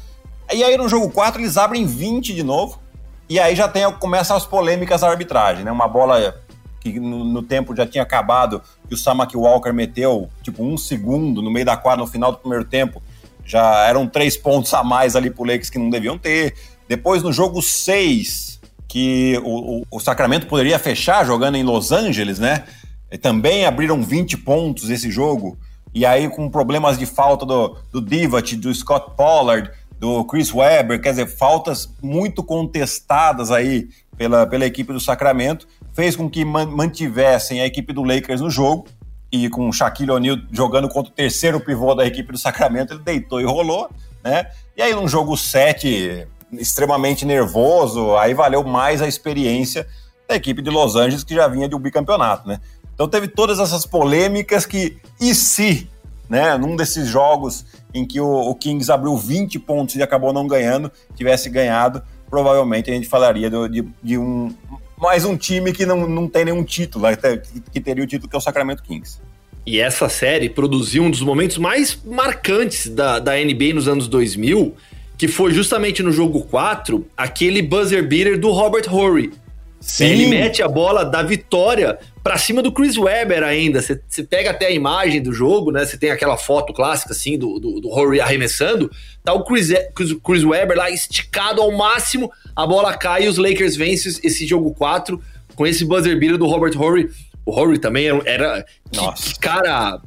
E 0.52 0.62
aí 0.62 0.76
no 0.76 0.88
jogo 0.88 1.10
4 1.10 1.40
eles 1.40 1.56
abrem 1.56 1.86
20 1.86 2.34
de 2.34 2.42
novo, 2.42 2.78
e 3.28 3.40
aí 3.40 3.56
já 3.56 3.68
tem, 3.68 3.90
começam 3.92 4.36
as 4.36 4.44
polêmicas 4.44 5.00
da 5.00 5.08
arbitragem, 5.08 5.64
né? 5.64 5.72
Uma 5.72 5.88
bola 5.88 6.34
que 6.80 6.98
no, 6.98 7.24
no, 7.24 7.42
tempo 7.42 7.74
já 7.74 7.86
tinha 7.86 8.02
acabado, 8.02 8.60
que 8.88 8.94
o 8.94 8.98
Samaki 8.98 9.36
Walker 9.36 9.72
meteu, 9.72 10.28
tipo, 10.42 10.64
um 10.64 10.76
segundo 10.76 11.40
no 11.40 11.50
meio 11.50 11.64
da 11.64 11.76
quadra 11.76 12.04
no 12.04 12.10
final 12.10 12.32
do 12.32 12.38
primeiro 12.38 12.64
tempo. 12.64 13.00
Já 13.44 13.86
eram 13.86 14.06
três 14.06 14.36
pontos 14.36 14.74
a 14.74 14.82
mais 14.82 15.16
ali 15.16 15.30
pro 15.30 15.44
Lakers 15.44 15.70
que 15.70 15.78
não 15.78 15.88
deviam 15.88 16.18
ter. 16.18 16.54
Depois, 16.92 17.22
no 17.22 17.32
jogo 17.32 17.62
6, 17.62 18.60
que 18.86 19.40
o, 19.42 19.82
o, 19.90 19.98
Sacramento 19.98 20.46
poderia 20.46 20.78
fechar 20.78 21.24
jogando 21.24 21.54
em 21.54 21.62
Los 21.62 21.90
Angeles, 21.90 22.38
né? 22.38 22.64
Também 23.22 23.64
abriram 23.64 24.02
20 24.02 24.36
pontos 24.36 24.90
esse 24.90 25.10
jogo. 25.10 25.56
E 25.94 26.04
aí, 26.04 26.28
com 26.28 26.50
problemas 26.50 26.98
de 26.98 27.06
falta 27.06 27.46
do, 27.46 27.78
do 27.90 27.98
Divat, 27.98 28.56
do 28.56 28.74
Scott 28.74 29.16
Pollard, 29.16 29.70
do 29.98 30.22
Chris 30.26 30.52
Webber, 30.52 31.00
quer 31.00 31.12
dizer, 31.12 31.28
faltas 31.28 31.88
muito 32.02 32.42
contestadas 32.42 33.50
aí 33.50 33.88
pela, 34.14 34.46
pela 34.46 34.66
equipe 34.66 34.92
do 34.92 35.00
Sacramento, 35.00 35.66
fez 35.94 36.14
com 36.14 36.28
que 36.28 36.44
mantivessem 36.44 37.62
a 37.62 37.66
equipe 37.66 37.94
do 37.94 38.02
Lakers 38.02 38.42
no 38.42 38.50
jogo. 38.50 38.86
E 39.32 39.48
com 39.48 39.66
o 39.66 39.72
Shaquille 39.72 40.10
O'Neal 40.10 40.36
jogando 40.50 40.90
contra 40.90 41.10
o 41.10 41.14
terceiro 41.16 41.58
pivô 41.58 41.94
da 41.94 42.06
equipe 42.06 42.32
do 42.32 42.38
Sacramento, 42.38 42.92
ele 42.92 43.02
deitou 43.02 43.40
e 43.40 43.44
rolou, 43.44 43.88
né? 44.22 44.48
E 44.76 44.82
aí, 44.82 44.94
num 44.94 45.08
jogo 45.08 45.36
7, 45.38 46.26
extremamente 46.52 47.24
nervoso, 47.24 48.16
aí 48.16 48.34
valeu 48.34 48.62
mais 48.62 49.00
a 49.00 49.08
experiência 49.08 49.86
da 50.28 50.36
equipe 50.36 50.62
de 50.62 50.70
Los 50.70 50.96
Angeles, 50.96 51.24
que 51.24 51.34
já 51.34 51.48
vinha 51.48 51.68
de 51.68 51.74
um 51.74 51.78
bicampeonato, 51.78 52.46
né? 52.46 52.60
Então 52.94 53.08
teve 53.08 53.28
todas 53.28 53.58
essas 53.58 53.86
polêmicas 53.86 54.66
que, 54.66 54.98
e 55.20 55.34
se, 55.34 55.88
né, 56.28 56.56
num 56.56 56.76
desses 56.76 57.08
jogos 57.08 57.64
em 57.94 58.06
que 58.06 58.20
o, 58.20 58.28
o 58.28 58.54
Kings 58.54 58.90
abriu 58.90 59.16
20 59.16 59.58
pontos 59.58 59.96
e 59.96 60.02
acabou 60.02 60.32
não 60.32 60.46
ganhando, 60.46 60.90
tivesse 61.14 61.48
ganhado, 61.48 62.02
provavelmente 62.30 62.90
a 62.90 62.94
gente 62.94 63.08
falaria 63.08 63.50
de, 63.50 63.68
de, 63.68 63.88
de 64.02 64.18
um 64.18 64.54
mais 64.98 65.24
um 65.24 65.36
time 65.36 65.72
que 65.72 65.84
não, 65.84 66.06
não 66.06 66.28
tem 66.28 66.44
nenhum 66.44 66.62
título, 66.62 67.06
que 67.72 67.80
teria 67.80 68.04
o 68.04 68.06
título 68.06 68.30
que 68.30 68.36
é 68.36 68.38
o 68.38 68.40
Sacramento 68.40 68.84
Kings. 68.84 69.18
E 69.66 69.80
essa 69.80 70.08
série 70.08 70.48
produziu 70.48 71.02
um 71.02 71.10
dos 71.10 71.22
momentos 71.22 71.58
mais 71.58 71.98
marcantes 72.04 72.88
da, 72.88 73.18
da 73.18 73.32
NBA 73.32 73.74
nos 73.74 73.88
anos 73.88 74.06
2000, 74.06 74.74
que 75.22 75.28
foi 75.28 75.54
justamente 75.54 76.02
no 76.02 76.10
jogo 76.10 76.42
4, 76.42 77.06
aquele 77.16 77.62
buzzer 77.62 78.04
beater 78.04 78.36
do 78.36 78.50
Robert 78.50 78.92
Horry. 78.92 79.32
Sim. 79.78 80.06
Ele 80.06 80.26
mete 80.26 80.64
a 80.64 80.66
bola 80.66 81.04
da 81.04 81.22
vitória 81.22 81.96
para 82.24 82.36
cima 82.36 82.60
do 82.60 82.72
Chris 82.72 82.98
Webber 82.98 83.44
ainda. 83.44 83.80
Você 83.80 84.24
pega 84.28 84.50
até 84.50 84.66
a 84.66 84.70
imagem 84.72 85.22
do 85.22 85.32
jogo, 85.32 85.70
né? 85.70 85.86
Você 85.86 85.96
tem 85.96 86.10
aquela 86.10 86.36
foto 86.36 86.72
clássica 86.72 87.12
assim 87.12 87.38
do, 87.38 87.60
do, 87.60 87.80
do 87.80 87.88
Horry 87.88 88.20
arremessando. 88.20 88.90
Tá 89.22 89.32
o 89.32 89.44
Chris, 89.44 89.68
Chris, 89.94 90.12
Chris 90.24 90.42
Webber 90.42 90.76
lá 90.76 90.90
esticado 90.90 91.62
ao 91.62 91.70
máximo, 91.70 92.28
a 92.56 92.66
bola 92.66 92.92
cai 92.96 93.26
e 93.26 93.28
os 93.28 93.38
Lakers 93.38 93.76
vencem 93.76 94.10
esse 94.24 94.44
jogo 94.44 94.74
4 94.74 95.22
com 95.54 95.64
esse 95.64 95.84
buzzer 95.84 96.18
beater 96.18 96.36
do 96.36 96.48
Robert 96.48 96.76
Horry. 96.76 97.08
O 97.46 97.52
Horry 97.52 97.78
também 97.78 98.08
era, 98.08 98.22
era 98.24 98.66
que, 98.90 99.12
que 99.14 99.38
cara 99.38 100.00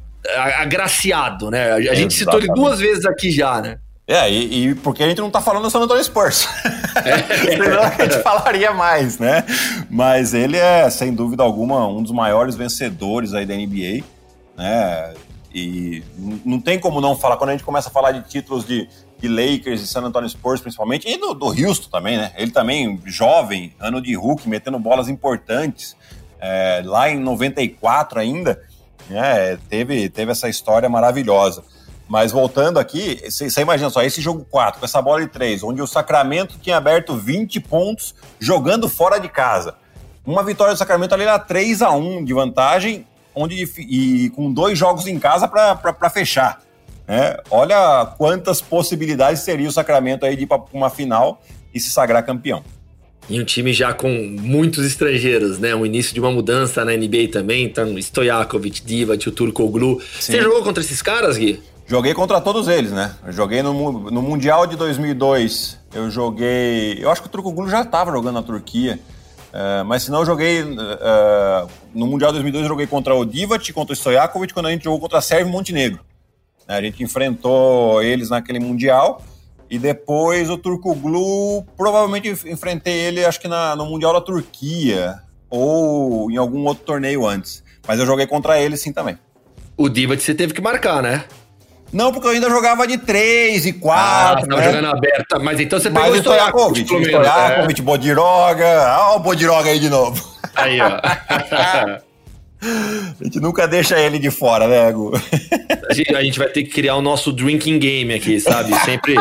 agraciado, 0.58 1.50
né? 1.50 1.72
A 1.72 1.94
gente 1.94 2.12
citou 2.12 2.38
ele 2.38 2.48
duas 2.48 2.78
vezes 2.78 3.06
aqui 3.06 3.30
já, 3.30 3.62
né? 3.62 3.78
É, 4.08 4.30
e, 4.30 4.68
e, 4.68 4.74
porque 4.76 5.02
a 5.02 5.08
gente 5.08 5.20
não 5.20 5.30
tá 5.30 5.40
falando 5.40 5.64
do 5.64 5.70
San 5.70 5.80
Antonio 5.80 6.02
Spurs. 6.04 6.46
É. 6.96 7.56
Senão 7.56 7.82
a 7.82 7.90
gente 7.90 8.22
falaria 8.22 8.72
mais, 8.72 9.18
né? 9.18 9.44
Mas 9.90 10.32
ele 10.32 10.56
é, 10.56 10.88
sem 10.88 11.12
dúvida 11.12 11.42
alguma, 11.42 11.86
um 11.88 12.02
dos 12.02 12.12
maiores 12.12 12.54
vencedores 12.54 13.34
aí 13.34 13.44
da 13.44 13.54
NBA, 13.54 14.04
né? 14.56 15.14
E 15.52 16.02
não 16.44 16.60
tem 16.60 16.78
como 16.78 17.00
não 17.00 17.16
falar, 17.16 17.36
quando 17.36 17.50
a 17.50 17.52
gente 17.52 17.64
começa 17.64 17.88
a 17.88 17.92
falar 17.92 18.12
de 18.12 18.28
títulos 18.28 18.64
de, 18.64 18.88
de 19.18 19.28
Lakers 19.28 19.80
e 19.80 19.86
San 19.86 20.02
Antonio 20.02 20.28
Spurs, 20.28 20.60
principalmente, 20.60 21.08
e 21.08 21.18
do, 21.18 21.34
do 21.34 21.46
Houston 21.46 21.90
também, 21.90 22.16
né? 22.16 22.32
Ele 22.36 22.50
também, 22.50 23.00
jovem, 23.06 23.74
ano 23.80 24.00
de 24.00 24.14
Hulk, 24.14 24.48
metendo 24.48 24.78
bolas 24.78 25.08
importantes. 25.08 25.96
é, 26.40 26.82
lá 26.84 27.10
em 27.10 27.18
94 27.18 28.20
ainda, 28.20 28.62
né, 29.08 29.58
teve, 29.68 30.08
teve 30.08 30.32
essa 30.32 30.48
história 30.48 30.88
maravilhosa. 30.88 31.62
Mas 32.08 32.30
voltando 32.30 32.78
aqui, 32.78 33.20
você 33.28 33.60
imagina 33.60 33.90
só, 33.90 34.02
esse 34.02 34.20
jogo 34.20 34.46
4, 34.48 34.78
com 34.78 34.86
essa 34.86 35.02
bola 35.02 35.22
de 35.22 35.28
3, 35.28 35.62
onde 35.64 35.82
o 35.82 35.86
Sacramento 35.86 36.56
tinha 36.60 36.76
aberto 36.76 37.16
20 37.16 37.58
pontos 37.60 38.14
jogando 38.38 38.88
fora 38.88 39.18
de 39.18 39.28
casa. 39.28 39.74
Uma 40.24 40.44
vitória 40.44 40.72
do 40.72 40.78
Sacramento 40.78 41.14
ali 41.14 41.24
era 41.24 41.38
3 41.38 41.82
a 41.82 41.90
1 41.90 42.24
de 42.24 42.32
vantagem, 42.32 43.06
onde 43.34 43.68
e 43.78 44.30
com 44.30 44.52
dois 44.52 44.78
jogos 44.78 45.06
em 45.06 45.18
casa 45.18 45.48
para 45.48 46.10
fechar. 46.10 46.62
Né? 47.08 47.36
Olha 47.50 48.06
quantas 48.16 48.60
possibilidades 48.60 49.44
teria 49.44 49.68
o 49.68 49.72
Sacramento 49.72 50.24
aí 50.24 50.36
de 50.36 50.44
ir 50.44 50.46
para 50.46 50.62
uma 50.72 50.90
final 50.90 51.42
e 51.74 51.80
se 51.80 51.90
sagrar 51.90 52.24
campeão. 52.24 52.64
E 53.28 53.40
um 53.40 53.44
time 53.44 53.72
já 53.72 53.92
com 53.92 54.08
muitos 54.08 54.86
estrangeiros, 54.86 55.58
né? 55.58 55.74
O 55.74 55.84
início 55.84 56.14
de 56.14 56.20
uma 56.20 56.30
mudança 56.30 56.84
na 56.84 56.92
NBA 56.92 57.28
também. 57.32 57.64
Então, 57.64 57.98
Stojakovic, 57.98 58.82
Divac, 58.82 59.28
o 59.28 59.32
Turkoglu. 59.32 60.00
Você 60.20 60.40
jogou 60.40 60.62
contra 60.62 60.80
esses 60.80 61.02
caras, 61.02 61.36
Gui? 61.36 61.60
Joguei 61.88 62.12
contra 62.14 62.40
todos 62.40 62.66
eles, 62.66 62.90
né? 62.90 63.14
Eu 63.24 63.32
joguei 63.32 63.62
no, 63.62 64.10
no 64.10 64.20
Mundial 64.20 64.66
de 64.66 64.74
2002. 64.74 65.78
Eu 65.94 66.10
joguei. 66.10 66.98
Eu 67.00 67.10
acho 67.10 67.22
que 67.22 67.28
o 67.28 67.30
Turkoglu 67.30 67.68
já 67.68 67.82
estava 67.82 68.10
jogando 68.10 68.34
na 68.34 68.42
Turquia. 68.42 68.98
Uh, 69.52 69.84
mas 69.84 70.02
se 70.02 70.10
não, 70.10 70.18
eu 70.20 70.26
joguei. 70.26 70.62
Uh, 70.62 71.68
no 71.94 72.08
Mundial 72.08 72.32
de 72.32 72.38
2002, 72.38 72.64
eu 72.64 72.68
joguei 72.68 72.86
contra 72.88 73.14
o 73.14 73.24
Divac, 73.24 73.72
contra 73.72 73.92
o 73.92 73.96
Stojakovic, 73.96 74.52
quando 74.52 74.66
a 74.66 74.72
gente 74.72 74.82
jogou 74.82 74.98
contra 74.98 75.18
a 75.18 75.22
Sérvia 75.22 75.48
e 75.48 75.52
Montenegro. 75.52 76.00
A 76.66 76.82
gente 76.82 77.04
enfrentou 77.04 78.02
eles 78.02 78.30
naquele 78.30 78.58
Mundial. 78.58 79.22
E 79.70 79.78
depois 79.78 80.50
o 80.50 80.58
Turkoglu, 80.58 81.64
provavelmente 81.76 82.28
enfrentei 82.48 82.94
ele, 82.94 83.24
acho 83.24 83.40
que 83.40 83.48
na, 83.48 83.76
no 83.76 83.86
Mundial 83.86 84.12
da 84.12 84.20
Turquia. 84.20 85.20
Ou 85.48 86.28
em 86.32 86.36
algum 86.36 86.64
outro 86.66 86.84
torneio 86.84 87.24
antes. 87.24 87.62
Mas 87.86 88.00
eu 88.00 88.06
joguei 88.06 88.26
contra 88.26 88.60
ele 88.60 88.76
sim 88.76 88.92
também. 88.92 89.16
O 89.76 89.88
Divac 89.88 90.20
você 90.20 90.34
teve 90.34 90.52
que 90.52 90.60
marcar, 90.60 91.00
né? 91.00 91.24
Não, 91.92 92.12
porque 92.12 92.26
eu 92.26 92.32
ainda 92.32 92.50
jogava 92.50 92.86
de 92.86 92.98
3 92.98 93.66
e 93.66 93.72
4. 93.72 94.44
Ah, 94.44 94.46
não, 94.46 94.56
né? 94.56 94.64
jogando 94.64 94.88
aberta. 94.88 95.38
Mas 95.38 95.60
então 95.60 95.78
você 95.78 95.90
pegou 95.90 96.10
o 96.10 96.16
Stojakovic. 96.16 96.84
Stojakovic, 96.84 97.80
é. 97.80 97.84
Bodiroga. 97.84 98.82
Ah, 98.86 99.14
o 99.14 99.20
Bodiroga 99.20 99.70
aí 99.70 99.78
de 99.78 99.88
novo. 99.88 100.22
Aí, 100.54 100.78
ó. 100.80 102.02
A 103.20 103.24
gente 103.24 103.38
nunca 103.38 103.68
deixa 103.68 103.98
ele 104.00 104.18
de 104.18 104.30
fora, 104.30 104.66
né, 104.66 104.90
Gu? 104.90 105.12
A 105.88 105.94
gente, 105.94 106.16
a 106.16 106.22
gente 106.22 106.38
vai 106.38 106.48
ter 106.48 106.64
que 106.64 106.70
criar 106.70 106.96
o 106.96 107.02
nosso 107.02 107.32
drinking 107.32 107.78
game 107.78 108.14
aqui, 108.14 108.40
sabe? 108.40 108.74
Sempre. 108.80 109.14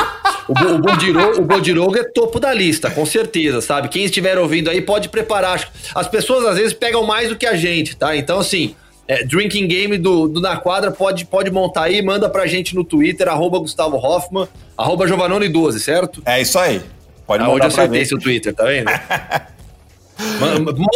O, 0.47 0.53
o, 0.53 0.77
Bodiroga, 0.79 1.41
o 1.41 1.43
Bodiroga 1.43 1.99
é 1.99 2.03
topo 2.03 2.39
da 2.39 2.53
lista, 2.53 2.89
com 2.89 3.05
certeza, 3.05 3.61
sabe? 3.61 3.89
Quem 3.89 4.05
estiver 4.05 4.37
ouvindo 4.37 4.69
aí 4.69 4.81
pode 4.81 5.09
preparar. 5.09 5.69
As 5.93 6.07
pessoas 6.07 6.45
às 6.45 6.57
vezes 6.57 6.73
pegam 6.73 7.03
mais 7.03 7.29
do 7.29 7.35
que 7.35 7.45
a 7.45 7.55
gente, 7.55 7.95
tá? 7.95 8.15
Então, 8.15 8.39
assim, 8.39 8.75
é, 9.07 9.23
drinking 9.23 9.67
game 9.67 9.97
do, 9.97 10.27
do, 10.27 10.41
Na 10.41 10.57
Quadra, 10.57 10.91
pode, 10.91 11.25
pode 11.25 11.51
montar 11.51 11.83
aí, 11.83 12.01
manda 12.01 12.29
pra 12.29 12.47
gente 12.47 12.75
no 12.75 12.83
Twitter, 12.83 13.27
arroba 13.27 13.59
Gustavo 13.59 13.97
Hoffman, 13.97 14.47
arroba 14.77 15.05
Giovanoni12, 15.05 15.79
certo? 15.79 16.21
É 16.25 16.41
isso 16.41 16.57
aí. 16.57 16.81
Pode 17.27 17.43
ah, 17.43 17.47
mandar 17.47 17.67
hoje 17.67 17.77
eu 17.77 17.83
acertei 17.83 18.05
seu 18.05 18.19
Twitter, 18.19 18.53
tá 18.53 18.65
vendo? 18.65 18.89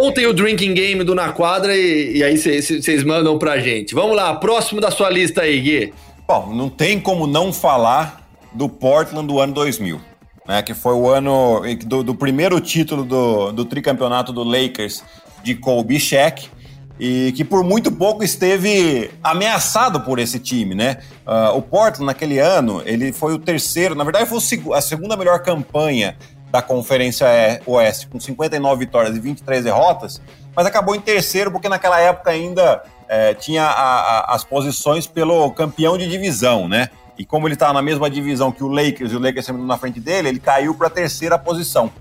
Montem 0.02 0.26
o 0.28 0.34
drinking 0.34 0.74
game 0.74 1.04
do 1.04 1.14
Na 1.14 1.32
Quadra 1.34 1.76
e, 1.76 2.18
e 2.18 2.24
aí 2.24 2.38
vocês 2.38 3.04
mandam 3.04 3.38
pra 3.38 3.60
gente. 3.60 3.94
Vamos 3.94 4.16
lá, 4.16 4.34
próximo 4.36 4.80
da 4.80 4.92
sua 4.92 5.10
lista 5.10 5.42
aí, 5.42 5.60
Gui. 5.60 5.94
Bom, 6.28 6.54
não 6.54 6.70
tem 6.70 7.00
como 7.00 7.28
não 7.28 7.52
falar 7.52 8.28
do 8.54 8.70
Portland 8.70 9.28
do 9.28 9.40
ano 9.40 9.54
2000, 9.54 10.00
né? 10.48 10.62
Que 10.62 10.74
foi 10.74 10.94
o 10.94 11.10
ano 11.10 11.62
do, 11.86 12.04
do 12.04 12.16
primeiro 12.16 12.60
título 12.62 13.04
do, 13.04 13.52
do 13.52 13.66
tricampeonato 13.66 14.32
do 14.32 14.44
Lakers 14.44 15.04
de 15.44 15.56
Kobe 15.56 16.00
Shaq 16.00 16.50
e 17.00 17.32
que 17.32 17.46
por 17.46 17.64
muito 17.64 17.92
pouco 17.92 18.24
esteve 18.24 19.10
ameaçado 19.24 20.02
por 20.02 20.20
esse 20.20 20.38
time, 20.38 20.76
né? 20.76 20.98
Uh, 21.26 21.58
o 21.58 21.62
Portland 21.62 22.06
naquele 22.06 22.40
ano, 22.40 22.84
ele 22.86 23.14
foi 23.14 23.34
o 23.34 23.40
terceiro, 23.40 23.96
na 23.96 24.04
verdade 24.04 24.26
foi 24.26 24.40
a 24.74 24.82
segunda 24.82 25.16
melhor 25.16 25.40
campanha 25.42 26.18
da 26.52 26.62
Conferência 26.62 27.28
Oeste, 27.66 28.08
com 28.08 28.20
59 28.20 28.86
vitórias 28.86 29.16
e 29.16 29.20
23 29.20 29.64
derrotas, 29.64 30.22
mas 30.56 30.66
acabou 30.66 30.94
em 30.94 31.00
terceiro 31.00 31.52
porque 31.52 31.70
naquela 31.70 32.00
época 32.00 32.32
ainda 32.32 32.84
é, 33.08 33.34
tinha 33.34 33.64
a, 33.64 34.00
a, 34.00 34.36
as 34.36 34.44
posições 34.44 35.08
pelo 35.08 35.52
campeão 35.52 35.98
de 35.98 36.08
divisão, 36.08 36.68
né? 36.68 36.90
E 37.18 37.26
como 37.26 37.48
ele 37.48 37.54
estava 37.54 37.74
na 37.74 37.82
mesma 37.82 38.10
divisão 38.10 38.52
que 38.52 38.64
o 38.64 38.68
Lakers 38.68 39.12
e 39.12 39.16
o 39.16 39.20
Lakers 39.20 39.46
sempre 39.46 39.62
na 39.62 39.78
frente 39.78 40.00
dele, 40.00 40.30
ele 40.30 40.40
caiu 40.40 40.74
para 40.74 40.88
a 40.88 40.90
terceira 40.90 41.38
posição, 41.38 41.92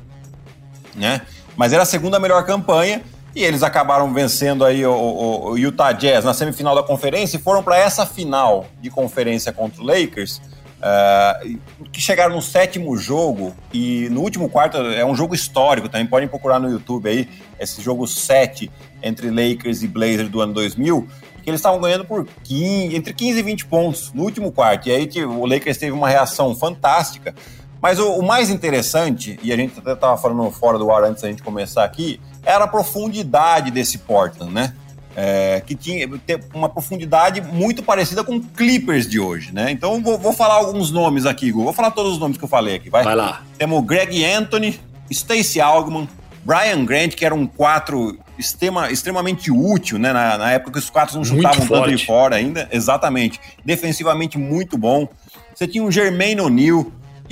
né? 0.94 1.20
Mas 1.56 1.72
era 1.72 1.82
a 1.82 1.86
segunda 1.86 2.18
melhor 2.18 2.44
campanha 2.44 3.02
e 3.38 3.44
eles 3.44 3.62
acabaram 3.62 4.12
vencendo 4.12 4.64
aí 4.64 4.84
o, 4.84 4.92
o, 4.92 5.50
o 5.50 5.56
Utah 5.56 5.92
Jazz 5.92 6.24
na 6.24 6.34
semifinal 6.34 6.74
da 6.74 6.82
conferência 6.82 7.36
e 7.36 7.40
foram 7.40 7.62
para 7.62 7.78
essa 7.78 8.04
final 8.04 8.66
de 8.80 8.90
conferência 8.90 9.52
contra 9.52 9.80
o 9.80 9.86
Lakers, 9.86 10.38
uh, 10.78 11.58
que 11.92 12.00
chegaram 12.00 12.34
no 12.34 12.42
sétimo 12.42 12.96
jogo 12.96 13.54
e 13.72 14.08
no 14.10 14.22
último 14.22 14.48
quarto 14.48 14.76
é 14.78 15.04
um 15.04 15.14
jogo 15.14 15.36
histórico, 15.36 15.88
também 15.88 16.08
podem 16.08 16.26
procurar 16.26 16.58
no 16.58 16.68
YouTube 16.68 17.08
aí, 17.08 17.28
esse 17.60 17.80
jogo 17.80 18.08
7 18.08 18.68
entre 19.00 19.30
Lakers 19.30 19.84
e 19.84 19.86
Blazers 19.86 20.28
do 20.28 20.40
ano 20.40 20.52
2000, 20.54 21.06
que 21.40 21.48
eles 21.48 21.60
estavam 21.60 21.80
ganhando 21.80 22.04
por 22.04 22.26
15, 22.42 22.96
entre 22.96 23.14
15 23.14 23.38
e 23.38 23.42
20 23.44 23.66
pontos 23.66 24.12
no 24.12 24.24
último 24.24 24.50
quarto. 24.50 24.88
E 24.88 24.90
aí 24.90 25.08
o 25.24 25.46
Lakers 25.46 25.78
teve 25.78 25.92
uma 25.92 26.08
reação 26.08 26.56
fantástica. 26.56 27.32
Mas 27.80 28.00
o, 28.00 28.14
o 28.14 28.26
mais 28.26 28.50
interessante, 28.50 29.38
e 29.40 29.52
a 29.52 29.56
gente 29.56 29.78
até 29.78 29.92
estava 29.92 30.16
falando 30.16 30.50
fora 30.50 30.76
do 30.76 30.90
ar 30.90 31.04
antes 31.04 31.22
da 31.22 31.28
gente 31.28 31.44
começar 31.44 31.84
aqui, 31.84 32.20
era 32.44 32.64
a 32.64 32.68
profundidade 32.68 33.70
desse 33.70 33.98
Portland, 33.98 34.52
né? 34.52 34.74
É, 35.16 35.60
que 35.66 35.74
tinha 35.74 36.08
uma 36.54 36.68
profundidade 36.68 37.40
muito 37.40 37.82
parecida 37.82 38.22
com 38.22 38.40
Clippers 38.40 39.08
de 39.08 39.18
hoje, 39.18 39.52
né? 39.52 39.70
Então 39.70 40.00
vou, 40.00 40.16
vou 40.16 40.32
falar 40.32 40.54
alguns 40.54 40.92
nomes 40.92 41.26
aqui, 41.26 41.50
Vou 41.50 41.72
falar 41.72 41.90
todos 41.90 42.12
os 42.12 42.18
nomes 42.18 42.38
que 42.38 42.44
eu 42.44 42.48
falei 42.48 42.76
aqui, 42.76 42.88
vai? 42.88 43.02
Vai 43.02 43.16
lá. 43.16 43.42
Temos 43.56 43.84
Greg 43.84 44.24
Anthony, 44.24 44.78
Stacey 45.10 45.60
Augman, 45.60 46.08
Brian 46.44 46.84
Grant, 46.84 47.14
que 47.14 47.24
era 47.24 47.34
um 47.34 47.46
quatro 47.46 48.16
extrema, 48.38 48.90
extremamente 48.90 49.50
útil, 49.50 49.98
né? 49.98 50.12
Na, 50.12 50.38
na, 50.38 50.52
época 50.52 50.72
que 50.72 50.78
os 50.78 50.88
quatro 50.88 51.16
não 51.16 51.24
chutavam 51.24 51.66
tanto 51.66 51.94
de 51.94 52.06
fora 52.06 52.36
ainda. 52.36 52.68
Exatamente. 52.70 53.40
Defensivamente 53.64 54.38
muito 54.38 54.78
bom. 54.78 55.08
Você 55.54 55.66
tinha 55.66 55.82
um 55.82 55.90
Jermaine 55.90 56.40
O'Neal, 56.40 56.86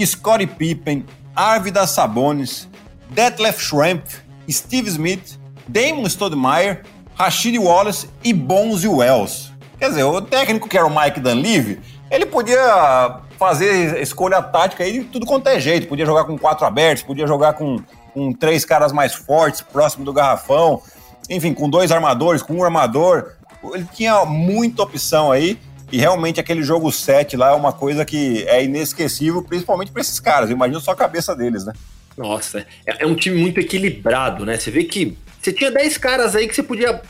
Scottie 0.04 0.46
Pippen, 0.46 1.04
Arvidas 1.34 1.90
Sabonis, 1.90 2.68
Detlef 3.10 3.62
Schrempf, 3.62 4.25
Steve 4.50 4.88
Smith, 4.88 5.38
Damon 5.68 6.06
Stoudemire, 6.06 6.80
Rashid 7.14 7.58
Wallace 7.58 8.08
e 8.22 8.32
Bonzi 8.32 8.88
Wells. 8.88 9.52
Quer 9.78 9.88
dizer, 9.90 10.04
o 10.04 10.20
técnico 10.20 10.68
que 10.68 10.76
era 10.76 10.86
o 10.86 10.90
Mike 10.90 11.20
Dunleavy, 11.20 11.80
ele 12.10 12.26
podia 12.26 13.20
fazer 13.38 14.00
escolha 14.00 14.42
tática 14.42 14.84
aí 14.84 15.00
de 15.00 15.04
tudo 15.04 15.26
quanto 15.26 15.48
é 15.48 15.60
jeito. 15.60 15.88
Podia 15.88 16.06
jogar 16.06 16.24
com 16.24 16.38
quatro 16.38 16.66
abertos, 16.66 17.02
podia 17.02 17.26
jogar 17.26 17.54
com, 17.54 17.78
com 18.14 18.32
três 18.32 18.64
caras 18.64 18.92
mais 18.92 19.14
fortes, 19.14 19.60
próximo 19.60 20.04
do 20.04 20.12
garrafão. 20.12 20.80
Enfim, 21.28 21.52
com 21.52 21.68
dois 21.68 21.90
armadores, 21.90 22.42
com 22.42 22.54
um 22.54 22.64
armador. 22.64 23.32
Ele 23.74 23.86
tinha 23.92 24.24
muita 24.24 24.82
opção 24.82 25.30
aí. 25.32 25.58
E 25.90 25.98
realmente 25.98 26.40
aquele 26.40 26.62
jogo 26.62 26.90
7 26.90 27.36
lá 27.36 27.50
é 27.50 27.54
uma 27.54 27.72
coisa 27.72 28.04
que 28.04 28.44
é 28.48 28.64
inesquecível, 28.64 29.42
principalmente 29.42 29.92
para 29.92 30.00
esses 30.00 30.18
caras. 30.18 30.50
Imagina 30.50 30.80
só 30.80 30.90
a 30.90 30.96
cabeça 30.96 31.34
deles, 31.34 31.64
né? 31.64 31.72
Nossa, 32.16 32.66
é, 32.86 33.04
é 33.04 33.06
um 33.06 33.14
time 33.14 33.36
muito 33.36 33.60
equilibrado, 33.60 34.44
né? 34.44 34.56
Você 34.58 34.70
vê 34.70 34.84
que 34.84 35.16
você 35.40 35.52
tinha 35.52 35.70
10 35.70 35.98
caras 35.98 36.34
aí 36.34 36.48
que 36.48 36.54
você 36.54 36.62
podia 36.62 37.00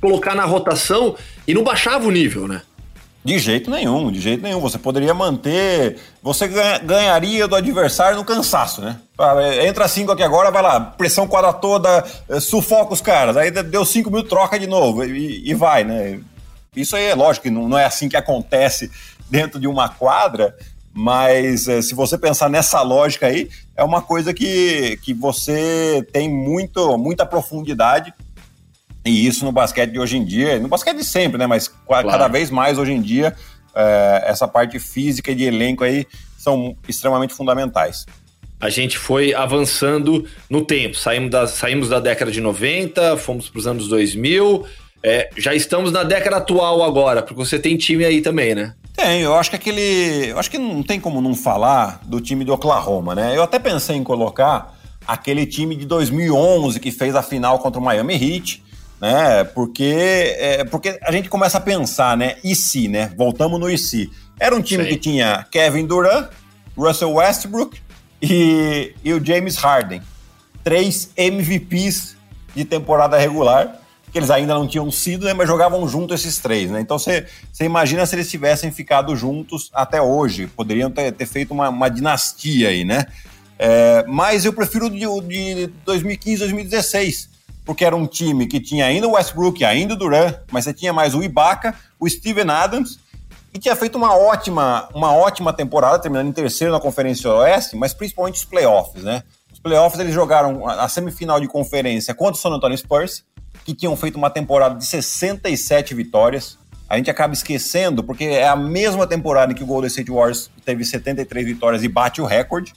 colocar 0.00 0.34
na 0.34 0.44
rotação 0.44 1.16
e 1.46 1.54
não 1.54 1.62
baixava 1.62 2.06
o 2.06 2.10
nível, 2.10 2.46
né? 2.46 2.62
De 3.22 3.38
jeito 3.38 3.70
nenhum, 3.70 4.10
de 4.10 4.18
jeito 4.18 4.42
nenhum. 4.42 4.60
Você 4.60 4.78
poderia 4.78 5.12
manter. 5.12 5.98
Você 6.22 6.48
ganharia 6.48 7.46
do 7.46 7.54
adversário 7.54 8.16
no 8.16 8.24
cansaço, 8.24 8.80
né? 8.80 8.98
É, 9.18 9.66
entra 9.66 9.86
cinco 9.88 10.12
aqui 10.12 10.22
agora, 10.22 10.50
vai 10.50 10.62
lá, 10.62 10.80
pressão 10.80 11.28
quadra 11.28 11.52
toda, 11.52 12.02
é, 12.28 12.40
sufoca 12.40 12.94
os 12.94 13.02
caras. 13.02 13.36
Aí 13.36 13.50
deu 13.50 13.84
cinco 13.84 14.10
mil, 14.10 14.22
troca 14.22 14.58
de 14.58 14.66
novo 14.66 15.04
e, 15.04 15.42
e 15.48 15.52
vai, 15.52 15.84
né? 15.84 16.20
Isso 16.74 16.96
aí 16.96 17.06
é 17.06 17.14
lógico 17.14 17.50
não, 17.50 17.68
não 17.68 17.78
é 17.78 17.84
assim 17.84 18.08
que 18.08 18.16
acontece 18.16 18.90
dentro 19.28 19.60
de 19.60 19.66
uma 19.66 19.88
quadra, 19.88 20.56
mas 20.92 21.68
é, 21.68 21.80
se 21.80 21.94
você 21.94 22.18
pensar 22.18 22.48
nessa 22.48 22.82
lógica 22.82 23.26
aí, 23.26 23.48
é 23.76 23.84
uma 23.84 24.02
coisa 24.02 24.34
que, 24.34 24.98
que 25.02 25.14
você 25.14 26.06
tem 26.12 26.28
muito, 26.28 26.98
muita 26.98 27.24
profundidade. 27.24 28.12
E 29.04 29.26
isso 29.26 29.44
no 29.44 29.52
basquete 29.52 29.92
de 29.92 29.98
hoje 29.98 30.18
em 30.18 30.24
dia, 30.24 30.58
no 30.58 30.68
basquete 30.68 30.98
de 30.98 31.04
sempre, 31.04 31.38
né? 31.38 31.46
Mas 31.46 31.68
claro. 31.68 32.08
cada 32.08 32.28
vez 32.28 32.50
mais 32.50 32.76
hoje 32.76 32.92
em 32.92 33.00
dia, 33.00 33.34
é, 33.74 34.24
essa 34.26 34.46
parte 34.46 34.78
física 34.78 35.30
e 35.30 35.34
de 35.34 35.44
elenco 35.44 35.84
aí 35.84 36.06
são 36.36 36.76
extremamente 36.88 37.32
fundamentais. 37.32 38.04
A 38.60 38.68
gente 38.68 38.98
foi 38.98 39.32
avançando 39.32 40.26
no 40.50 40.62
tempo, 40.62 40.94
saímos 40.96 41.30
da, 41.30 41.46
saímos 41.46 41.88
da 41.88 41.98
década 41.98 42.30
de 42.30 42.42
90, 42.42 43.16
fomos 43.16 43.48
para 43.48 43.58
os 43.58 43.66
anos 43.66 43.88
2000, 43.88 44.66
é, 45.02 45.30
já 45.36 45.54
estamos 45.54 45.90
na 45.90 46.02
década 46.02 46.36
atual 46.36 46.82
agora, 46.82 47.22
porque 47.22 47.34
você 47.34 47.58
tem 47.58 47.76
time 47.78 48.04
aí 48.04 48.20
também, 48.20 48.54
né? 48.54 48.74
Tem, 48.94 49.20
eu 49.20 49.34
acho 49.34 49.50
que 49.50 49.56
aquele. 49.56 50.30
Eu 50.30 50.38
acho 50.38 50.50
que 50.50 50.58
não 50.58 50.82
tem 50.82 51.00
como 51.00 51.20
não 51.20 51.34
falar 51.34 52.00
do 52.04 52.20
time 52.20 52.44
do 52.44 52.52
Oklahoma, 52.52 53.14
né? 53.14 53.36
Eu 53.36 53.42
até 53.42 53.58
pensei 53.58 53.96
em 53.96 54.04
colocar 54.04 54.76
aquele 55.06 55.46
time 55.46 55.74
de 55.74 55.86
2011 55.86 56.78
que 56.78 56.90
fez 56.90 57.14
a 57.14 57.22
final 57.22 57.58
contra 57.58 57.80
o 57.80 57.84
Miami 57.84 58.14
Heat, 58.14 58.62
né? 59.00 59.44
Porque, 59.44 60.36
é, 60.38 60.64
porque 60.64 60.98
a 61.02 61.10
gente 61.10 61.28
começa 61.28 61.58
a 61.58 61.60
pensar, 61.60 62.16
né? 62.16 62.36
E 62.44 62.54
se, 62.54 62.88
né? 62.88 63.12
Voltamos 63.16 63.58
no 63.58 63.70
e 63.70 63.78
se. 63.78 64.10
Era 64.38 64.54
um 64.54 64.62
time 64.62 64.84
Sim. 64.84 64.90
que 64.90 64.96
tinha 64.96 65.46
Kevin 65.50 65.86
Durant, 65.86 66.28
Russell 66.76 67.12
Westbrook 67.12 67.80
e, 68.22 68.94
e 69.02 69.12
o 69.12 69.24
James 69.24 69.56
Harden. 69.56 70.02
Três 70.62 71.10
MVPs 71.16 72.16
de 72.54 72.64
temporada 72.64 73.16
regular, 73.16 73.79
que 74.10 74.18
eles 74.18 74.30
ainda 74.30 74.54
não 74.54 74.66
tinham 74.66 74.90
sido, 74.90 75.26
né, 75.26 75.32
mas 75.32 75.46
jogavam 75.46 75.86
junto 75.88 76.12
esses 76.12 76.38
três. 76.38 76.70
Né? 76.70 76.80
Então 76.80 76.98
você 76.98 77.26
imagina 77.60 78.04
se 78.06 78.14
eles 78.14 78.30
tivessem 78.30 78.70
ficado 78.70 79.14
juntos 79.16 79.70
até 79.72 80.00
hoje. 80.02 80.46
Poderiam 80.48 80.90
ter, 80.90 81.12
ter 81.12 81.26
feito 81.26 81.52
uma, 81.52 81.68
uma, 81.68 81.88
dinastia 81.88 82.68
aí, 82.68 82.84
né? 82.84 83.06
É, 83.58 84.04
mas 84.08 84.44
eu 84.44 84.52
prefiro 84.52 84.88
de, 84.88 85.00
de 85.28 85.66
2015, 85.84 86.38
2016 86.38 87.30
porque 87.64 87.84
era 87.84 87.94
um 87.94 88.06
time 88.06 88.48
que 88.48 88.58
tinha 88.58 88.86
ainda 88.86 89.06
o 89.06 89.12
Westbrook, 89.12 89.64
ainda 89.64 89.94
o 89.94 89.96
Durant, 89.96 90.34
mas 90.50 90.64
você 90.64 90.74
tinha 90.74 90.92
mais 90.92 91.14
o 91.14 91.22
Ibaka, 91.22 91.72
o 92.00 92.08
Steven 92.08 92.50
Adams, 92.50 92.98
e 93.52 93.58
tinha 93.58 93.76
feito 93.76 93.96
uma 93.96 94.16
ótima, 94.16 94.88
uma 94.94 95.14
ótima 95.14 95.52
temporada, 95.52 95.98
terminando 95.98 96.28
em 96.28 96.32
terceiro 96.32 96.72
na 96.72 96.80
Conferência 96.80 97.30
Oeste, 97.30 97.76
mas 97.76 97.92
principalmente 97.92 98.36
os 98.36 98.44
playoffs, 98.44 99.04
né? 99.04 99.22
Os 99.52 99.58
playoffs 99.58 100.00
eles 100.00 100.14
jogaram 100.14 100.68
a 100.68 100.88
semifinal 100.88 101.40
de 101.40 101.46
conferência 101.46 102.14
contra 102.14 102.34
o 102.34 102.36
San 102.36 102.50
Antonio 102.50 102.78
Spurs, 102.78 103.24
que 103.64 103.74
tinham 103.74 103.96
feito 103.96 104.16
uma 104.16 104.30
temporada 104.30 104.74
de 104.74 104.86
67 104.86 105.94
vitórias. 105.94 106.58
A 106.88 106.96
gente 106.96 107.10
acaba 107.10 107.32
esquecendo, 107.32 108.02
porque 108.02 108.24
é 108.24 108.48
a 108.48 108.56
mesma 108.56 109.06
temporada 109.06 109.52
em 109.52 109.54
que 109.54 109.62
o 109.62 109.66
Golden 109.66 109.88
State 109.88 110.10
Warriors 110.10 110.50
teve 110.64 110.84
73 110.84 111.46
vitórias 111.46 111.84
e 111.84 111.88
bate 111.88 112.20
o 112.20 112.26
recorde, 112.26 112.72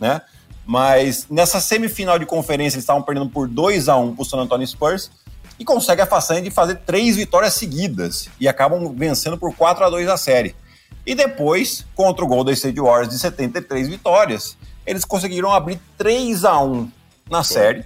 né? 0.00 0.20
Mas 0.66 1.26
nessa 1.30 1.60
semifinal 1.60 2.18
de 2.18 2.26
conferência 2.26 2.76
eles 2.76 2.84
estavam 2.84 3.02
perdendo 3.02 3.28
por 3.28 3.48
2 3.48 3.88
a 3.88 3.96
1 3.96 4.14
para 4.14 4.22
o 4.22 4.24
San 4.24 4.38
Antonio 4.38 4.66
Spurs 4.66 5.10
e 5.58 5.64
consegue 5.64 6.02
a 6.02 6.06
façanha 6.06 6.42
de 6.42 6.50
fazer 6.50 6.76
três 6.86 7.16
vitórias 7.16 7.54
seguidas 7.54 8.28
e 8.40 8.48
acabam 8.48 8.92
vencendo 8.96 9.36
por 9.38 9.54
4 9.54 9.84
a 9.84 9.90
2 9.90 10.08
a 10.08 10.16
série. 10.16 10.54
E 11.04 11.14
depois, 11.14 11.84
contra 11.94 12.24
o 12.24 12.28
Golden 12.28 12.54
State 12.54 12.80
Warriors 12.80 13.08
de 13.08 13.18
73 13.18 13.88
vitórias, 13.88 14.56
eles 14.86 15.04
conseguiram 15.04 15.52
abrir 15.52 15.80
3 15.98 16.44
a 16.44 16.60
1 16.60 16.90
na 17.30 17.42
série, 17.42 17.84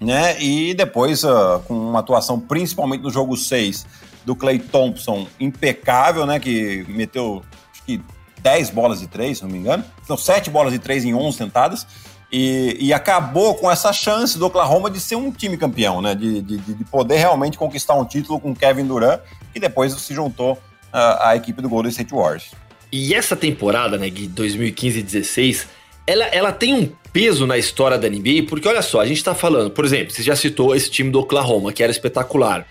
né? 0.00 0.40
E 0.42 0.72
depois, 0.74 1.22
uh, 1.24 1.60
com 1.66 1.74
uma 1.74 2.00
atuação 2.00 2.40
principalmente 2.40 3.02
no 3.02 3.10
jogo 3.10 3.36
6 3.36 3.86
do 4.24 4.34
Clay 4.34 4.58
Thompson 4.58 5.26
impecável, 5.38 6.26
né? 6.26 6.40
Que 6.40 6.84
meteu 6.88 7.42
acho 7.72 7.82
que 7.84 8.00
10 8.42 8.70
bolas 8.70 9.00
de 9.00 9.06
3, 9.06 9.38
se 9.38 9.44
não 9.44 9.50
me 9.50 9.58
engano. 9.58 9.84
Então, 10.02 10.16
7 10.16 10.48
bolas 10.50 10.72
de 10.72 10.78
3 10.78 11.04
em 11.04 11.14
11 11.14 11.38
tentadas. 11.38 11.86
E, 12.32 12.76
e, 12.78 12.92
acabou 12.92 13.56
com 13.56 13.68
essa 13.68 13.92
chance 13.92 14.38
do 14.38 14.46
Oklahoma 14.46 14.88
de 14.88 15.00
ser 15.00 15.16
um 15.16 15.32
time 15.32 15.56
campeão, 15.56 16.00
né? 16.00 16.14
De, 16.14 16.40
de, 16.40 16.58
de 16.58 16.84
poder 16.84 17.16
realmente 17.16 17.58
conquistar 17.58 17.94
um 17.94 18.04
título 18.04 18.38
com 18.38 18.54
Kevin 18.54 18.86
Durant, 18.86 19.20
que 19.52 19.58
depois 19.58 19.92
se 19.92 20.14
juntou 20.14 20.56
à, 20.92 21.30
à 21.30 21.36
equipe 21.36 21.60
do 21.60 21.68
Golden 21.68 21.90
State 21.90 22.14
Warriors. 22.14 22.52
E 22.92 23.14
essa 23.14 23.36
temporada, 23.36 23.98
né, 23.98 24.10
de 24.10 24.26
2015 24.28 24.98
e 24.98 25.02
16, 25.02 25.66
ela, 26.10 26.24
ela 26.26 26.52
tem 26.52 26.74
um 26.74 26.92
peso 27.12 27.46
na 27.46 27.56
história 27.56 27.96
da 27.96 28.08
NBA, 28.08 28.46
porque 28.48 28.66
olha 28.66 28.82
só, 28.82 29.00
a 29.00 29.06
gente 29.06 29.22
tá 29.22 29.32
falando, 29.32 29.70
por 29.70 29.84
exemplo, 29.84 30.12
você 30.12 30.22
já 30.22 30.34
citou 30.34 30.74
esse 30.74 30.90
time 30.90 31.08
do 31.08 31.20
Oklahoma, 31.20 31.72
que 31.72 31.82
era 31.84 31.92
espetacular. 31.92 32.66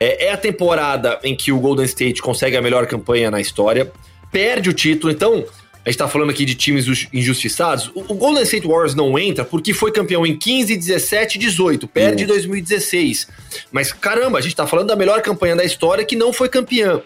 É, 0.00 0.26
é 0.26 0.32
a 0.32 0.36
temporada 0.36 1.20
em 1.22 1.36
que 1.36 1.52
o 1.52 1.60
Golden 1.60 1.84
State 1.84 2.20
consegue 2.20 2.56
a 2.56 2.62
melhor 2.62 2.86
campanha 2.86 3.30
na 3.30 3.40
história, 3.40 3.92
perde 4.32 4.70
o 4.70 4.72
título, 4.72 5.12
então 5.12 5.44
a 5.84 5.88
gente 5.88 5.98
tá 5.98 6.08
falando 6.08 6.30
aqui 6.30 6.44
de 6.44 6.56
times 6.56 6.86
injustiçados. 7.12 7.92
O, 7.94 8.14
Golden 8.14 8.42
State 8.42 8.66
Warriors 8.66 8.94
não 8.94 9.16
entra 9.16 9.44
porque 9.44 9.72
foi 9.72 9.92
campeão 9.92 10.26
em 10.26 10.36
15, 10.36 10.76
17 10.76 11.36
e 11.36 11.38
18. 11.38 11.86
Perde 11.86 12.24
em 12.24 12.26
2016. 12.26 13.28
Mas 13.70 13.92
caramba, 13.92 14.38
a 14.38 14.40
gente 14.40 14.54
tá 14.56 14.66
falando 14.66 14.88
da 14.88 14.96
melhor 14.96 15.22
campanha 15.22 15.54
da 15.54 15.64
história 15.64 16.04
que 16.04 16.16
não 16.16 16.32
foi 16.32 16.48
campeã. 16.48 17.00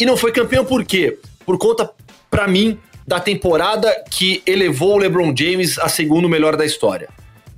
E 0.00 0.04
não 0.04 0.16
foi 0.16 0.32
campeão 0.32 0.64
por 0.64 0.84
quê? 0.84 1.18
Por 1.46 1.56
conta, 1.56 1.90
para 2.30 2.46
mim, 2.46 2.78
da 3.08 3.18
temporada 3.18 3.92
que 4.10 4.42
elevou 4.46 4.94
o 4.94 4.98
LeBron 4.98 5.34
James 5.36 5.78
a 5.78 5.88
segundo 5.88 6.28
melhor 6.28 6.56
da 6.56 6.64
história. 6.64 7.08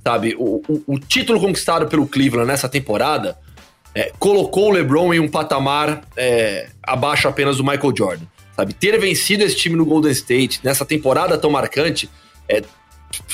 Sabe, 0.03 0.35
o, 0.39 0.63
o, 0.67 0.83
o 0.95 0.99
título 0.99 1.39
conquistado 1.39 1.87
pelo 1.87 2.07
Cleveland 2.07 2.47
nessa 2.47 2.67
temporada 2.67 3.37
é, 3.93 4.11
colocou 4.17 4.69
o 4.69 4.71
LeBron 4.71 5.13
em 5.13 5.19
um 5.19 5.27
patamar 5.27 6.01
é, 6.17 6.69
abaixo 6.81 7.27
apenas 7.27 7.57
do 7.57 7.63
Michael 7.63 7.93
Jordan 7.95 8.25
sabe? 8.55 8.73
Ter 8.73 8.99
vencido 8.99 9.43
esse 9.43 9.55
time 9.55 9.75
no 9.75 9.85
Golden 9.85 10.11
State 10.11 10.59
nessa 10.63 10.85
temporada 10.85 11.37
tão 11.37 11.49
marcante, 11.49 12.09
é, 12.47 12.61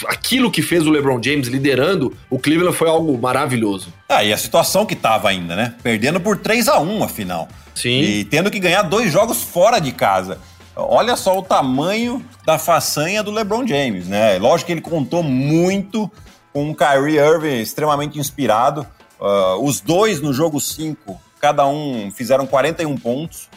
aquilo 0.08 0.50
que 0.50 0.62
fez 0.62 0.86
o 0.88 0.90
LeBron 0.90 1.22
James 1.22 1.48
liderando 1.48 2.16
o 2.30 2.40
Cleveland 2.40 2.76
foi 2.76 2.90
algo 2.90 3.18
maravilhoso. 3.18 3.94
Ah, 4.10 4.24
e 4.24 4.34
a 4.34 4.38
situação 4.38 4.86
que 4.86 4.96
tava 4.96 5.30
ainda, 5.30 5.56
né? 5.56 5.76
Perdendo 5.84 6.20
por 6.20 6.38
3 6.38 6.68
a 6.68 6.80
1 6.80 7.04
afinal. 7.04 7.48
Sim. 7.76 8.02
E 8.02 8.26
tendo 8.26 8.50
que 8.50 8.60
ganhar 8.60 8.82
dois 8.84 9.12
jogos 9.12 9.44
fora 9.44 9.80
de 9.80 9.92
casa. 9.92 10.40
Olha 10.78 11.16
só 11.16 11.38
o 11.38 11.42
tamanho 11.42 12.24
da 12.46 12.60
façanha 12.60 13.24
do 13.24 13.32
LeBron 13.32 13.66
James, 13.66 14.08
né? 14.08 14.38
Lógico 14.38 14.68
que 14.68 14.74
ele 14.74 14.82
contou 14.82 15.24
muito 15.24 16.12
com 16.54 16.70
o 16.70 16.76
Kyrie 16.76 17.18
Irving 17.18 17.60
extremamente 17.60 18.20
inspirado. 18.20 18.86
Uh, 19.20 19.64
os 19.64 19.82
dois 19.82 20.22
no 20.22 20.32
jogo 20.32 20.62
5, 20.62 21.20
cada 21.40 21.66
um 21.68 22.12
fizeram 22.12 22.46
41 22.46 22.96
pontos 22.98 23.50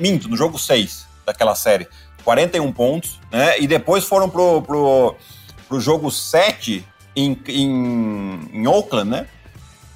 minto, 0.00 0.28
no 0.28 0.36
jogo 0.36 0.58
6 0.58 1.06
daquela 1.26 1.54
série, 1.54 1.86
41 2.24 2.72
pontos, 2.72 3.20
né? 3.30 3.60
E 3.60 3.66
depois 3.66 4.04
foram 4.04 4.28
pro, 4.28 4.62
pro, 4.62 5.14
pro 5.68 5.80
jogo 5.80 6.10
7 6.10 6.84
em, 7.14 7.38
em, 7.48 8.50
em 8.52 8.66
Oakland, 8.66 9.10
né? 9.10 9.26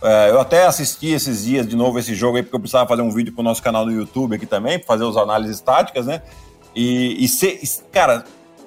É, 0.05 0.31
eu 0.31 0.39
até 0.39 0.67
assisti 0.67 1.09
esses 1.09 1.45
dias 1.45 1.67
de 1.67 1.75
novo 1.75 1.99
esse 1.99 2.15
jogo 2.15 2.37
aí, 2.37 2.43
porque 2.43 2.55
eu 2.55 2.61
precisava 2.61 2.87
fazer 2.87 3.01
um 3.01 3.11
vídeo 3.11 3.33
pro 3.33 3.43
nosso 3.43 3.63
canal 3.63 3.87
do 3.87 3.91
YouTube 3.91 4.37
aqui 4.37 4.45
também, 4.45 4.79
para 4.79 4.87
fazer 4.87 5.09
as 5.09 5.17
análises 5.17 5.61
táticas, 5.61 6.05
né? 6.05 6.21
E, 6.77 7.25
e 7.25 7.27
cê, 7.27 7.59
cara, 7.91 8.25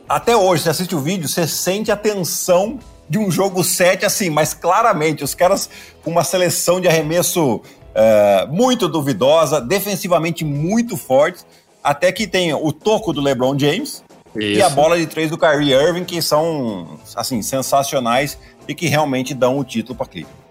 até 0.09 0.35
hoje, 0.35 0.63
você 0.63 0.69
assiste 0.69 0.95
o 0.95 0.99
vídeo, 0.99 1.29
você 1.29 1.45
sente 1.45 1.91
a 1.91 1.95
tensão 1.95 2.79
de 3.07 3.19
um 3.19 3.29
jogo 3.29 3.63
7, 3.63 4.03
assim, 4.03 4.31
mas 4.31 4.53
claramente, 4.53 5.23
os 5.23 5.35
caras 5.35 5.69
com 6.03 6.09
uma 6.09 6.23
seleção 6.23 6.81
de 6.81 6.87
arremesso 6.87 7.61
é, 7.93 8.47
muito 8.49 8.87
duvidosa, 8.87 9.61
defensivamente 9.61 10.43
muito 10.43 10.97
forte, 10.97 11.43
até 11.83 12.11
que 12.11 12.25
tem 12.25 12.53
o 12.53 12.71
toco 12.71 13.13
do 13.13 13.21
LeBron 13.21 13.57
James 13.57 14.03
Isso. 14.35 14.59
e 14.59 14.61
a 14.61 14.69
bola 14.69 14.97
de 14.97 15.05
três 15.05 15.29
do 15.29 15.37
Kyrie 15.37 15.73
Irving, 15.73 16.03
que 16.03 16.21
são 16.21 16.99
assim 17.15 17.41
sensacionais 17.41 18.37
e 18.67 18.73
que 18.73 18.87
realmente 18.87 19.33
dão 19.33 19.59
o 19.59 19.63
título 19.63 19.95
para 19.95 20.07
Cleveland. 20.07 20.46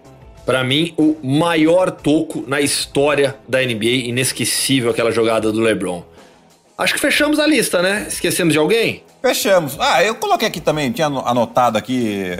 Para 0.47 0.63
mim, 0.63 0.95
o 0.97 1.15
maior 1.21 1.91
toco 1.91 2.43
na 2.47 2.59
história 2.59 3.35
da 3.47 3.59
NBA, 3.61 4.07
inesquecível 4.07 4.89
aquela 4.89 5.11
jogada 5.11 5.51
do 5.51 5.61
LeBron. 5.61 6.03
Acho 6.75 6.95
que 6.95 6.99
fechamos 6.99 7.37
a 7.37 7.45
lista, 7.45 7.83
né? 7.83 8.05
Esquecemos 8.07 8.53
de 8.53 8.57
alguém? 8.57 9.03
Fechamos. 9.21 9.77
Ah, 9.79 10.03
eu 10.03 10.15
coloquei 10.15 10.47
aqui 10.47 10.61
também, 10.61 10.91
tinha 10.91 11.07
anotado 11.07 11.77
aqui. 11.77 12.31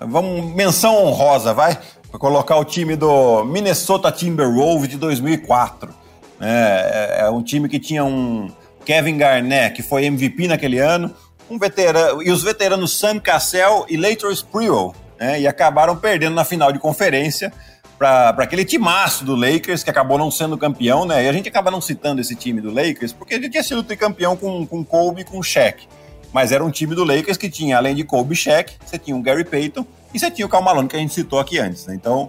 Vamos, 0.00 0.54
menção 0.54 0.96
honrosa, 0.96 1.54
vai? 1.54 1.78
para 2.12 2.20
colocar 2.20 2.56
o 2.56 2.64
time 2.64 2.94
do 2.94 3.42
Minnesota 3.44 4.12
Timberwolves 4.12 4.86
de 4.86 4.98
2004. 4.98 5.94
É, 6.38 7.20
é, 7.20 7.20
é 7.22 7.30
um 7.30 7.42
time 7.42 7.70
que 7.70 7.80
tinha 7.80 8.04
um 8.04 8.50
Kevin 8.84 9.16
Garnett, 9.16 9.74
que 9.74 9.82
foi 9.82 10.04
MVP 10.04 10.46
naquele 10.46 10.78
ano, 10.78 11.10
um 11.48 11.58
veterano, 11.58 12.22
e 12.22 12.30
os 12.30 12.42
veteranos 12.42 12.98
Sam 12.98 13.18
Cassell 13.18 13.86
e 13.88 13.96
Lator 13.96 14.30
Sprewell, 14.30 14.94
né, 15.22 15.40
e 15.40 15.46
acabaram 15.46 15.94
perdendo 15.96 16.34
na 16.34 16.44
final 16.44 16.72
de 16.72 16.80
conferência 16.80 17.52
para 17.96 18.30
aquele 18.38 18.64
timaço 18.64 19.24
do 19.24 19.36
Lakers, 19.36 19.84
que 19.84 19.90
acabou 19.90 20.18
não 20.18 20.28
sendo 20.28 20.58
campeão, 20.58 21.04
né? 21.04 21.24
E 21.24 21.28
a 21.28 21.32
gente 21.32 21.48
acaba 21.48 21.70
não 21.70 21.80
citando 21.80 22.20
esse 22.20 22.34
time 22.34 22.60
do 22.60 22.74
Lakers, 22.74 23.12
porque 23.12 23.34
ele 23.34 23.48
tinha 23.48 23.62
sido 23.62 23.84
tricampeão 23.84 24.36
com, 24.36 24.66
com 24.66 24.84
Kobe 24.84 25.20
e 25.20 25.24
com 25.24 25.40
Shaq. 25.40 25.86
Mas 26.32 26.50
era 26.50 26.64
um 26.64 26.70
time 26.70 26.96
do 26.96 27.04
Lakers 27.04 27.36
que 27.36 27.48
tinha, 27.48 27.76
além 27.76 27.94
de 27.94 28.02
Kobe 28.02 28.32
e 28.32 28.36
Shaq, 28.36 28.74
você 28.84 28.98
tinha 28.98 29.16
o 29.16 29.22
Gary 29.22 29.44
Payton 29.44 29.86
e 30.12 30.18
você 30.18 30.32
tinha 30.32 30.44
o 30.44 30.48
Cal 30.48 30.60
Malone, 30.60 30.88
que 30.88 30.96
a 30.96 30.98
gente 30.98 31.14
citou 31.14 31.38
aqui 31.38 31.60
antes, 31.60 31.86
né? 31.86 31.94
Então. 31.94 32.28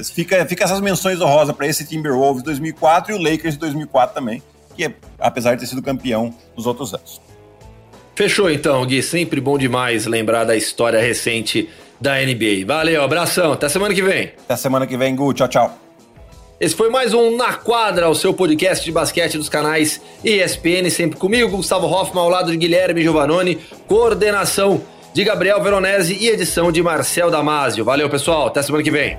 É, 0.00 0.04
fica, 0.04 0.46
fica 0.46 0.64
essas 0.64 0.80
menções 0.80 1.20
honrosas 1.20 1.54
para 1.54 1.66
esse 1.66 1.84
Timberwolves 1.84 2.42
2004 2.42 3.12
e 3.12 3.14
o 3.14 3.22
Lakers 3.22 3.54
de 3.54 3.60
2004 3.60 4.14
também, 4.14 4.42
que 4.74 4.86
é, 4.86 4.94
apesar 5.18 5.54
de 5.54 5.60
ter 5.60 5.66
sido 5.66 5.82
campeão 5.82 6.34
nos 6.56 6.64
outros 6.64 6.94
anos. 6.94 7.20
Fechou 8.18 8.50
então, 8.50 8.84
Gui. 8.86 9.00
Sempre 9.00 9.40
bom 9.40 9.58
demais 9.58 10.06
lembrar 10.06 10.44
da 10.44 10.56
história 10.56 10.98
recente 10.98 11.68
da 12.00 12.14
NBA. 12.16 12.66
Valeu, 12.66 13.02
abração. 13.02 13.52
Até 13.52 13.68
semana 13.68 13.94
que 13.94 14.02
vem. 14.02 14.32
Até 14.44 14.56
semana 14.56 14.86
que 14.86 14.96
vem, 14.96 15.14
Gu. 15.14 15.32
Tchau, 15.34 15.48
tchau. 15.48 15.78
Esse 16.60 16.74
foi 16.74 16.90
mais 16.90 17.14
um 17.14 17.36
Na 17.36 17.54
Quadra, 17.54 18.08
o 18.08 18.14
seu 18.14 18.34
podcast 18.34 18.84
de 18.84 18.90
basquete 18.90 19.38
dos 19.38 19.48
canais 19.48 20.00
ESPN, 20.24 20.90
sempre 20.90 21.16
comigo, 21.16 21.56
Gustavo 21.56 21.86
Hoffman, 21.86 22.24
ao 22.24 22.28
lado 22.28 22.50
de 22.50 22.56
Guilherme 22.56 23.00
Giovanoni, 23.00 23.58
coordenação 23.86 24.82
de 25.14 25.22
Gabriel 25.22 25.62
Veronese 25.62 26.16
e 26.20 26.28
edição 26.28 26.72
de 26.72 26.82
Marcel 26.82 27.30
Damasio. 27.30 27.84
Valeu, 27.84 28.10
pessoal. 28.10 28.48
Até 28.48 28.60
semana 28.62 28.82
que 28.82 28.90
vem. 28.90 29.16